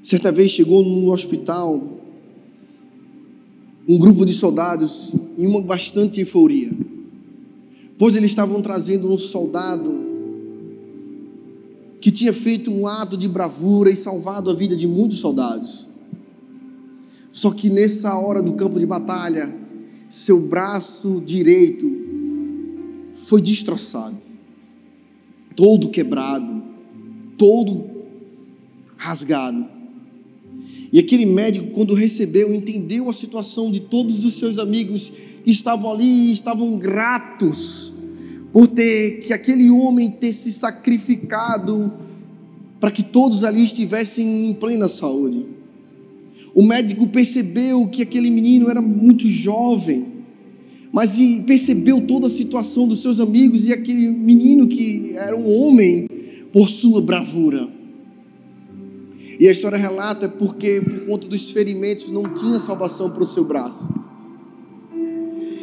Certa 0.00 0.30
vez 0.30 0.52
chegou 0.52 0.84
no 0.84 1.10
hospital 1.10 1.98
um 3.88 3.98
grupo 3.98 4.24
de 4.24 4.32
soldados 4.32 5.12
em 5.36 5.46
uma 5.46 5.60
bastante 5.60 6.20
euforia, 6.20 6.70
pois 8.00 8.16
eles 8.16 8.30
estavam 8.30 8.62
trazendo 8.62 9.12
um 9.12 9.18
soldado 9.18 10.08
que 12.00 12.10
tinha 12.10 12.32
feito 12.32 12.70
um 12.70 12.86
ato 12.86 13.14
de 13.14 13.28
bravura 13.28 13.90
e 13.90 13.94
salvado 13.94 14.48
a 14.48 14.54
vida 14.54 14.74
de 14.74 14.88
muitos 14.88 15.18
soldados. 15.18 15.86
Só 17.30 17.50
que 17.50 17.68
nessa 17.68 18.18
hora 18.18 18.42
do 18.42 18.54
campo 18.54 18.78
de 18.78 18.86
batalha, 18.86 19.54
seu 20.08 20.40
braço 20.40 21.22
direito 21.26 21.92
foi 23.16 23.42
destroçado, 23.42 24.16
todo 25.54 25.90
quebrado, 25.90 26.62
todo 27.36 27.84
rasgado. 28.96 29.66
E 30.90 30.98
aquele 30.98 31.26
médico, 31.26 31.72
quando 31.72 31.92
recebeu, 31.92 32.54
entendeu 32.54 33.10
a 33.10 33.12
situação 33.12 33.70
de 33.70 33.80
todos 33.80 34.24
os 34.24 34.38
seus 34.38 34.58
amigos 34.58 35.12
estavam 35.46 35.92
ali 35.92 36.32
estavam 36.32 36.78
gratos 36.78 37.92
por 38.52 38.66
ter 38.66 39.20
que 39.20 39.32
aquele 39.32 39.70
homem 39.70 40.10
ter 40.10 40.32
se 40.32 40.52
sacrificado 40.52 41.92
para 42.80 42.90
que 42.90 43.02
todos 43.02 43.44
ali 43.44 43.64
estivessem 43.64 44.48
em 44.48 44.54
plena 44.54 44.88
saúde. 44.88 45.44
O 46.54 46.62
médico 46.62 47.06
percebeu 47.06 47.86
que 47.88 48.02
aquele 48.02 48.30
menino 48.30 48.68
era 48.68 48.80
muito 48.80 49.28
jovem, 49.28 50.06
mas 50.90 51.16
percebeu 51.46 52.00
toda 52.06 52.26
a 52.26 52.30
situação 52.30 52.88
dos 52.88 53.00
seus 53.00 53.20
amigos 53.20 53.64
e 53.64 53.72
aquele 53.72 54.08
menino 54.08 54.66
que 54.66 55.12
era 55.14 55.36
um 55.36 55.48
homem 55.48 56.08
por 56.52 56.68
sua 56.68 57.00
bravura. 57.00 57.68
E 59.38 59.48
a 59.48 59.52
história 59.52 59.78
relata 59.78 60.28
porque, 60.28 60.80
por 60.80 61.06
conta 61.06 61.28
dos 61.28 61.50
ferimentos, 61.50 62.10
não 62.10 62.34
tinha 62.34 62.58
salvação 62.58 63.10
para 63.10 63.22
o 63.22 63.26
seu 63.26 63.44
braço. 63.44 63.88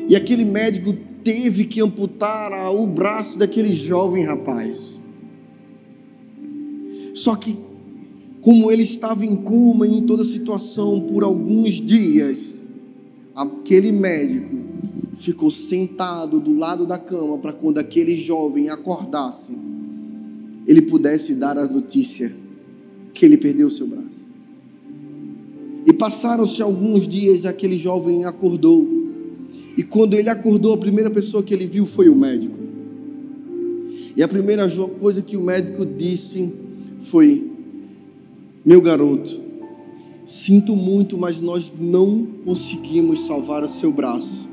E 0.07 0.15
aquele 0.15 0.45
médico 0.45 0.93
teve 1.23 1.65
que 1.65 1.81
amputar 1.81 2.51
o 2.73 2.87
braço 2.87 3.37
daquele 3.37 3.73
jovem 3.73 4.23
rapaz. 4.23 4.99
Só 7.13 7.35
que, 7.35 7.57
como 8.41 8.71
ele 8.71 8.83
estava 8.83 9.25
em 9.25 9.35
coma 9.35 9.87
em 9.87 10.01
toda 10.05 10.21
a 10.21 10.25
situação 10.25 11.01
por 11.01 11.23
alguns 11.23 11.73
dias, 11.81 12.63
aquele 13.35 13.91
médico 13.91 14.55
ficou 15.17 15.51
sentado 15.51 16.39
do 16.39 16.55
lado 16.55 16.85
da 16.85 16.97
cama 16.97 17.37
para 17.39 17.51
quando 17.51 17.79
aquele 17.79 18.15
jovem 18.15 18.69
acordasse, 18.69 19.57
ele 20.65 20.81
pudesse 20.81 21.33
dar 21.33 21.57
a 21.57 21.65
notícia 21.67 22.33
que 23.13 23.25
ele 23.25 23.37
perdeu 23.37 23.67
o 23.67 23.71
seu 23.71 23.87
braço. 23.87 24.25
E 25.85 25.93
passaram-se 25.93 26.61
alguns 26.61 27.07
dias, 27.07 27.45
aquele 27.45 27.77
jovem 27.77 28.25
acordou. 28.25 28.96
E 29.77 29.83
quando 29.83 30.15
ele 30.15 30.27
acordou, 30.27 30.73
a 30.73 30.77
primeira 30.77 31.11
pessoa 31.11 31.43
que 31.43 31.53
ele 31.53 31.67
viu 31.67 31.85
foi 31.85 32.09
o 32.09 32.15
médico. 32.15 32.57
E 34.15 34.23
a 34.23 34.27
primeira 34.27 34.67
coisa 34.99 35.21
que 35.21 35.37
o 35.37 35.41
médico 35.41 35.85
disse 35.85 36.51
foi: 37.01 37.47
Meu 38.65 38.81
garoto, 38.81 39.39
sinto 40.25 40.75
muito, 40.75 41.15
mas 41.15 41.39
nós 41.39 41.71
não 41.79 42.25
conseguimos 42.43 43.19
salvar 43.27 43.63
o 43.63 43.67
seu 43.67 43.91
braço. 43.91 44.47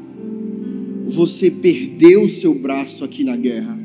Você 1.07 1.51
perdeu 1.51 2.25
o 2.25 2.29
seu 2.29 2.55
braço 2.55 3.03
aqui 3.03 3.25
na 3.25 3.35
guerra. 3.35 3.81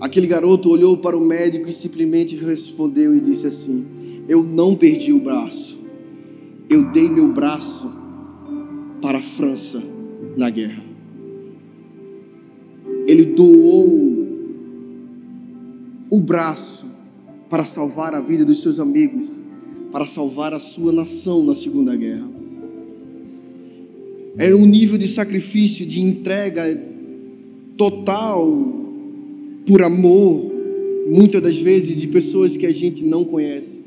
Aquele 0.00 0.26
garoto 0.26 0.68
olhou 0.68 0.96
para 0.96 1.16
o 1.16 1.24
médico 1.24 1.68
e 1.68 1.72
simplesmente 1.72 2.34
respondeu 2.34 3.16
e 3.16 3.20
disse 3.20 3.46
assim: 3.46 3.86
Eu 4.28 4.42
não 4.42 4.74
perdi 4.74 5.12
o 5.12 5.20
braço, 5.20 5.78
eu 6.68 6.90
dei 6.90 7.08
meu 7.08 7.32
braço 7.32 8.05
para 9.06 9.18
a 9.18 9.22
França 9.22 9.80
na 10.36 10.50
guerra. 10.50 10.82
Ele 13.06 13.24
doou 13.24 14.26
o 16.10 16.20
braço 16.20 16.90
para 17.48 17.64
salvar 17.64 18.14
a 18.16 18.20
vida 18.20 18.44
dos 18.44 18.60
seus 18.60 18.80
amigos, 18.80 19.32
para 19.92 20.04
salvar 20.06 20.52
a 20.52 20.58
sua 20.58 20.90
nação 20.90 21.44
na 21.44 21.54
Segunda 21.54 21.94
Guerra. 21.94 22.28
Era 24.36 24.56
um 24.56 24.66
nível 24.66 24.98
de 24.98 25.06
sacrifício, 25.06 25.86
de 25.86 26.00
entrega 26.00 26.64
total 27.76 28.44
por 29.68 29.84
amor, 29.84 30.52
muitas 31.08 31.40
das 31.40 31.56
vezes, 31.56 31.96
de 31.96 32.08
pessoas 32.08 32.56
que 32.56 32.66
a 32.66 32.72
gente 32.72 33.04
não 33.04 33.24
conhece. 33.24 33.84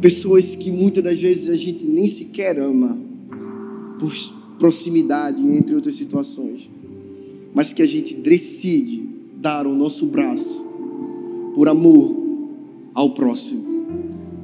Pessoas 0.00 0.54
que 0.54 0.70
muitas 0.70 1.02
das 1.02 1.18
vezes 1.18 1.48
a 1.48 1.56
gente 1.56 1.84
nem 1.84 2.06
sequer 2.06 2.56
ama, 2.56 3.09
por 4.00 4.10
proximidade, 4.58 5.46
entre 5.46 5.74
outras 5.74 5.94
situações. 5.94 6.70
Mas 7.54 7.72
que 7.72 7.82
a 7.82 7.86
gente 7.86 8.14
decide 8.16 9.06
dar 9.36 9.66
o 9.66 9.74
nosso 9.74 10.06
braço 10.06 10.64
por 11.54 11.68
amor 11.68 12.16
ao 12.94 13.10
próximo, 13.12 13.62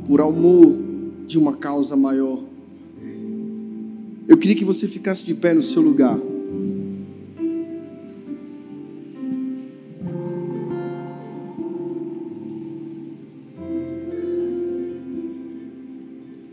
por 0.07 0.21
amor 0.21 0.77
de 1.27 1.39
uma 1.39 1.55
causa 1.55 1.97
maior. 1.97 2.43
Eu 4.29 4.37
queria 4.37 4.57
que 4.57 4.65
você 4.65 4.87
ficasse 4.87 5.25
de 5.25 5.35
pé 5.35 5.55
no 5.55 5.63
seu 5.63 5.81
lugar. 5.81 6.19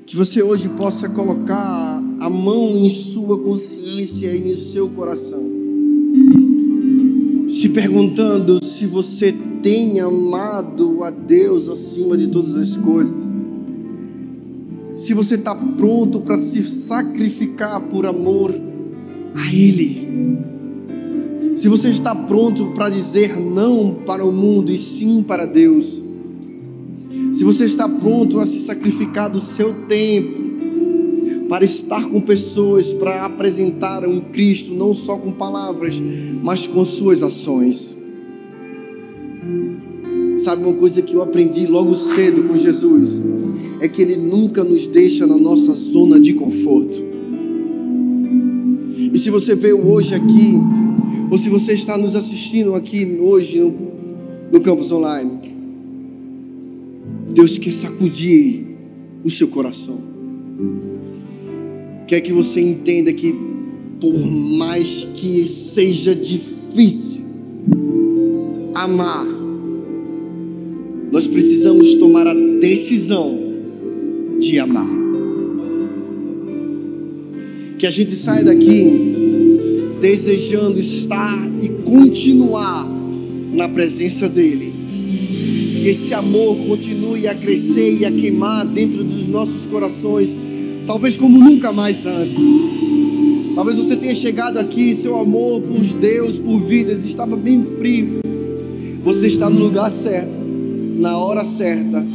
Que 0.06 0.16
você 0.16 0.44
hoje 0.44 0.70
possa 0.70 1.10
colocar 1.10 1.93
a 2.24 2.30
mão 2.30 2.78
em 2.78 2.88
sua 2.88 3.38
consciência 3.38 4.34
e 4.34 4.54
em 4.54 4.56
seu 4.56 4.88
coração, 4.88 5.44
se 7.50 7.68
perguntando 7.68 8.64
se 8.64 8.86
você 8.86 9.36
tem 9.62 10.00
amado 10.00 11.04
a 11.04 11.10
Deus 11.10 11.68
acima 11.68 12.16
de 12.16 12.30
todas 12.30 12.56
as 12.56 12.78
coisas, 12.78 13.26
se 14.96 15.14
você 15.14 15.36
está 15.36 15.54
pronto 15.54 16.22
para 16.22 16.38
se 16.38 16.64
sacrificar 16.64 17.82
por 17.82 18.06
amor 18.06 18.56
a 19.36 19.54
Ele, 19.54 20.08
se 21.58 21.68
você 21.68 21.90
está 21.90 22.16
pronto 22.16 22.68
para 22.68 22.90
dizer 22.90 23.38
não 23.38 23.96
para 24.06 24.24
o 24.24 24.32
mundo 24.32 24.72
e 24.72 24.78
sim 24.78 25.22
para 25.22 25.46
Deus. 25.46 26.02
Se 27.34 27.44
você 27.44 27.66
está 27.66 27.90
pronto 27.90 28.40
a 28.40 28.46
se 28.46 28.62
sacrificar 28.62 29.30
do 29.30 29.42
seu 29.42 29.74
tempo 29.88 30.43
para 31.54 31.66
estar 31.66 32.10
com 32.10 32.20
pessoas, 32.20 32.92
para 32.92 33.24
apresentar 33.26 34.08
um 34.08 34.20
Cristo 34.20 34.74
não 34.74 34.92
só 34.92 35.16
com 35.16 35.32
palavras, 35.32 36.02
mas 36.42 36.66
com 36.66 36.84
suas 36.84 37.22
ações. 37.22 37.96
Sabe 40.40 40.64
uma 40.64 40.74
coisa 40.74 41.00
que 41.04 41.14
eu 41.14 41.22
aprendi 41.22 41.68
logo 41.68 41.94
cedo 41.94 42.42
com 42.48 42.58
Jesus? 42.58 43.22
É 43.80 43.88
que 43.88 44.02
Ele 44.02 44.16
nunca 44.16 44.64
nos 44.64 44.88
deixa 44.88 45.28
na 45.28 45.38
nossa 45.38 45.76
zona 45.76 46.20
de 46.20 46.34
conforto. 46.34 46.98
E 49.14 49.20
se 49.20 49.30
você 49.30 49.54
veio 49.54 49.88
hoje 49.88 50.16
aqui, 50.16 50.56
ou 51.30 51.38
se 51.38 51.50
você 51.50 51.74
está 51.74 51.96
nos 51.96 52.16
assistindo 52.16 52.74
aqui 52.74 53.20
hoje 53.22 53.60
no, 53.60 53.76
no 54.52 54.60
campus 54.60 54.92
online, 54.92 55.54
Deus 57.32 57.60
quer 57.60 57.74
sacudir 57.74 58.66
o 59.24 59.30
seu 59.30 59.50
coração. 59.50 60.14
Quer 62.14 62.22
que 62.22 62.32
você 62.32 62.62
entenda 62.62 63.12
que, 63.12 63.34
por 64.00 64.16
mais 64.16 65.04
que 65.16 65.48
seja 65.48 66.14
difícil 66.14 67.26
amar, 68.76 69.26
nós 71.12 71.26
precisamos 71.26 71.96
tomar 71.96 72.28
a 72.28 72.36
decisão 72.60 73.36
de 74.40 74.60
amar. 74.60 74.88
Que 77.80 77.88
a 77.88 77.90
gente 77.90 78.16
saia 78.16 78.44
daqui 78.44 79.96
desejando 80.00 80.80
estar 80.80 81.52
e 81.60 81.68
continuar 81.82 82.88
na 83.56 83.68
presença 83.68 84.30
dEle. 84.30 84.72
Que 85.82 85.88
esse 85.90 86.14
amor 86.14 86.58
continue 86.68 87.28
a 87.28 87.34
crescer 87.34 88.02
e 88.02 88.06
a 88.06 88.12
queimar 88.12 88.68
dentro 88.68 89.04
dos 89.04 89.28
nossos 89.30 89.66
corações, 89.66 90.30
talvez 90.86 91.16
como 91.18 91.38
nunca 91.38 91.72
mais 91.72 92.06
antes. 92.06 92.38
Talvez 93.56 93.78
você 93.78 93.96
tenha 93.96 94.16
chegado 94.16 94.58
aqui, 94.58 94.96
seu 94.96 95.18
amor 95.18 95.62
por 95.62 95.84
Deus, 96.00 96.40
por 96.40 96.60
vidas, 96.60 97.04
estava 97.04 97.36
bem 97.36 97.64
frio. 97.64 98.22
Você 99.04 99.28
está 99.28 99.50
no 99.50 99.60
lugar 99.60 99.92
certo, 99.92 100.32
na 100.98 101.18
hora 101.18 101.46
certa 101.46 102.06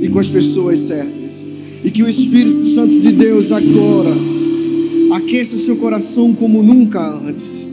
e 0.00 0.08
com 0.08 0.18
as 0.18 0.28
pessoas 0.28 0.80
certas. 0.80 1.34
E 1.82 1.90
que 1.90 2.02
o 2.02 2.08
Espírito 2.08 2.66
Santo 2.66 3.00
de 3.00 3.12
Deus 3.12 3.50
agora 3.50 4.10
aqueça 5.12 5.56
seu 5.56 5.76
coração 5.76 6.34
como 6.34 6.62
nunca 6.62 7.00
antes. 7.00 7.66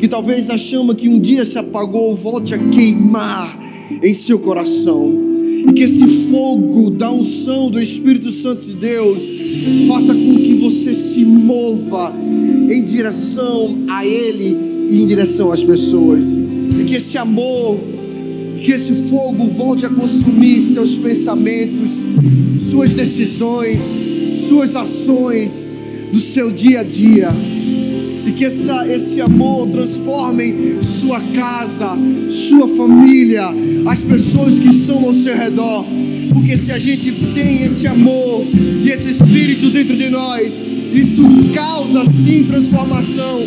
Que 0.00 0.06
talvez 0.06 0.50
a 0.50 0.58
chama 0.58 0.94
que 0.94 1.08
um 1.08 1.18
dia 1.18 1.44
se 1.44 1.58
apagou 1.58 2.14
volte 2.14 2.54
a 2.54 2.58
queimar 2.58 3.58
em 4.02 4.12
seu 4.12 4.38
coração. 4.38 5.12
E 5.66 5.72
que 5.72 5.82
esse 5.82 6.06
fogo 6.30 6.90
da 6.90 7.10
unção 7.10 7.70
do 7.70 7.80
Espírito 7.80 8.30
Santo 8.30 8.66
de 8.66 8.74
Deus 8.74 9.43
faça 9.86 10.14
com 10.14 10.34
que 10.36 10.54
você 10.54 10.94
se 10.94 11.24
mova 11.24 12.14
em 12.70 12.82
direção 12.82 13.78
a 13.88 14.04
Ele 14.04 14.56
e 14.90 15.02
em 15.02 15.06
direção 15.06 15.52
às 15.52 15.62
pessoas. 15.62 16.24
E 16.78 16.84
que 16.84 16.96
esse 16.96 17.16
amor, 17.16 17.78
que 18.64 18.72
esse 18.72 18.92
fogo 19.08 19.46
volte 19.46 19.86
a 19.86 19.88
consumir 19.88 20.60
seus 20.60 20.94
pensamentos, 20.94 21.98
suas 22.58 22.94
decisões, 22.94 23.82
suas 24.36 24.74
ações 24.74 25.64
do 26.12 26.18
seu 26.18 26.50
dia 26.50 26.80
a 26.80 26.84
dia. 26.84 27.28
E 28.26 28.32
que 28.32 28.44
essa, 28.44 28.86
esse 28.90 29.20
amor 29.20 29.68
transforme 29.68 30.78
sua 30.82 31.20
casa, 31.34 31.96
sua 32.28 32.66
família, 32.66 33.48
as 33.86 34.02
pessoas 34.02 34.58
que 34.58 34.68
estão 34.68 35.04
ao 35.04 35.14
seu 35.14 35.36
redor. 35.36 35.84
Porque 36.32 36.56
se 36.56 36.72
a 36.72 36.78
gente 36.78 37.12
tem 37.34 37.64
esse 37.64 37.86
amor 37.86 38.44
e 38.82 38.88
esse 38.90 39.10
espírito 39.10 39.70
dentro 39.70 39.96
de 39.96 40.08
nós, 40.08 40.60
isso 40.92 41.22
causa 41.54 42.04
sim 42.24 42.44
transformação 42.44 43.42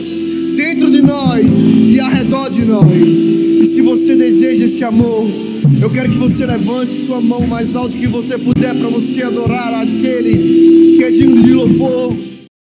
dentro 0.56 0.90
de 0.92 1.02
nós 1.02 1.46
e 1.60 2.00
ao 2.00 2.10
redor 2.10 2.50
de 2.50 2.66
nós. 2.66 3.14
E 3.62 3.66
se 3.66 3.82
você 3.82 4.16
deseja 4.16 4.66
esse 4.66 4.84
amor, 4.84 5.28
eu 5.82 5.90
quero 5.90 6.12
que 6.12 6.18
você 6.18 6.46
levante 6.46 6.94
sua 6.94 7.22
mão 7.22 7.46
mais 7.46 7.76
alto 7.76 7.98
que 7.98 8.08
você 8.08 8.38
puder 8.38 8.76
para 8.76 8.90
você 8.90 9.24
adorar 9.24 9.74
aquele 9.74 10.96
que 10.98 11.04
é 11.04 11.12
digno 11.12 11.44
de 11.44 11.54
louvor. 11.54 12.16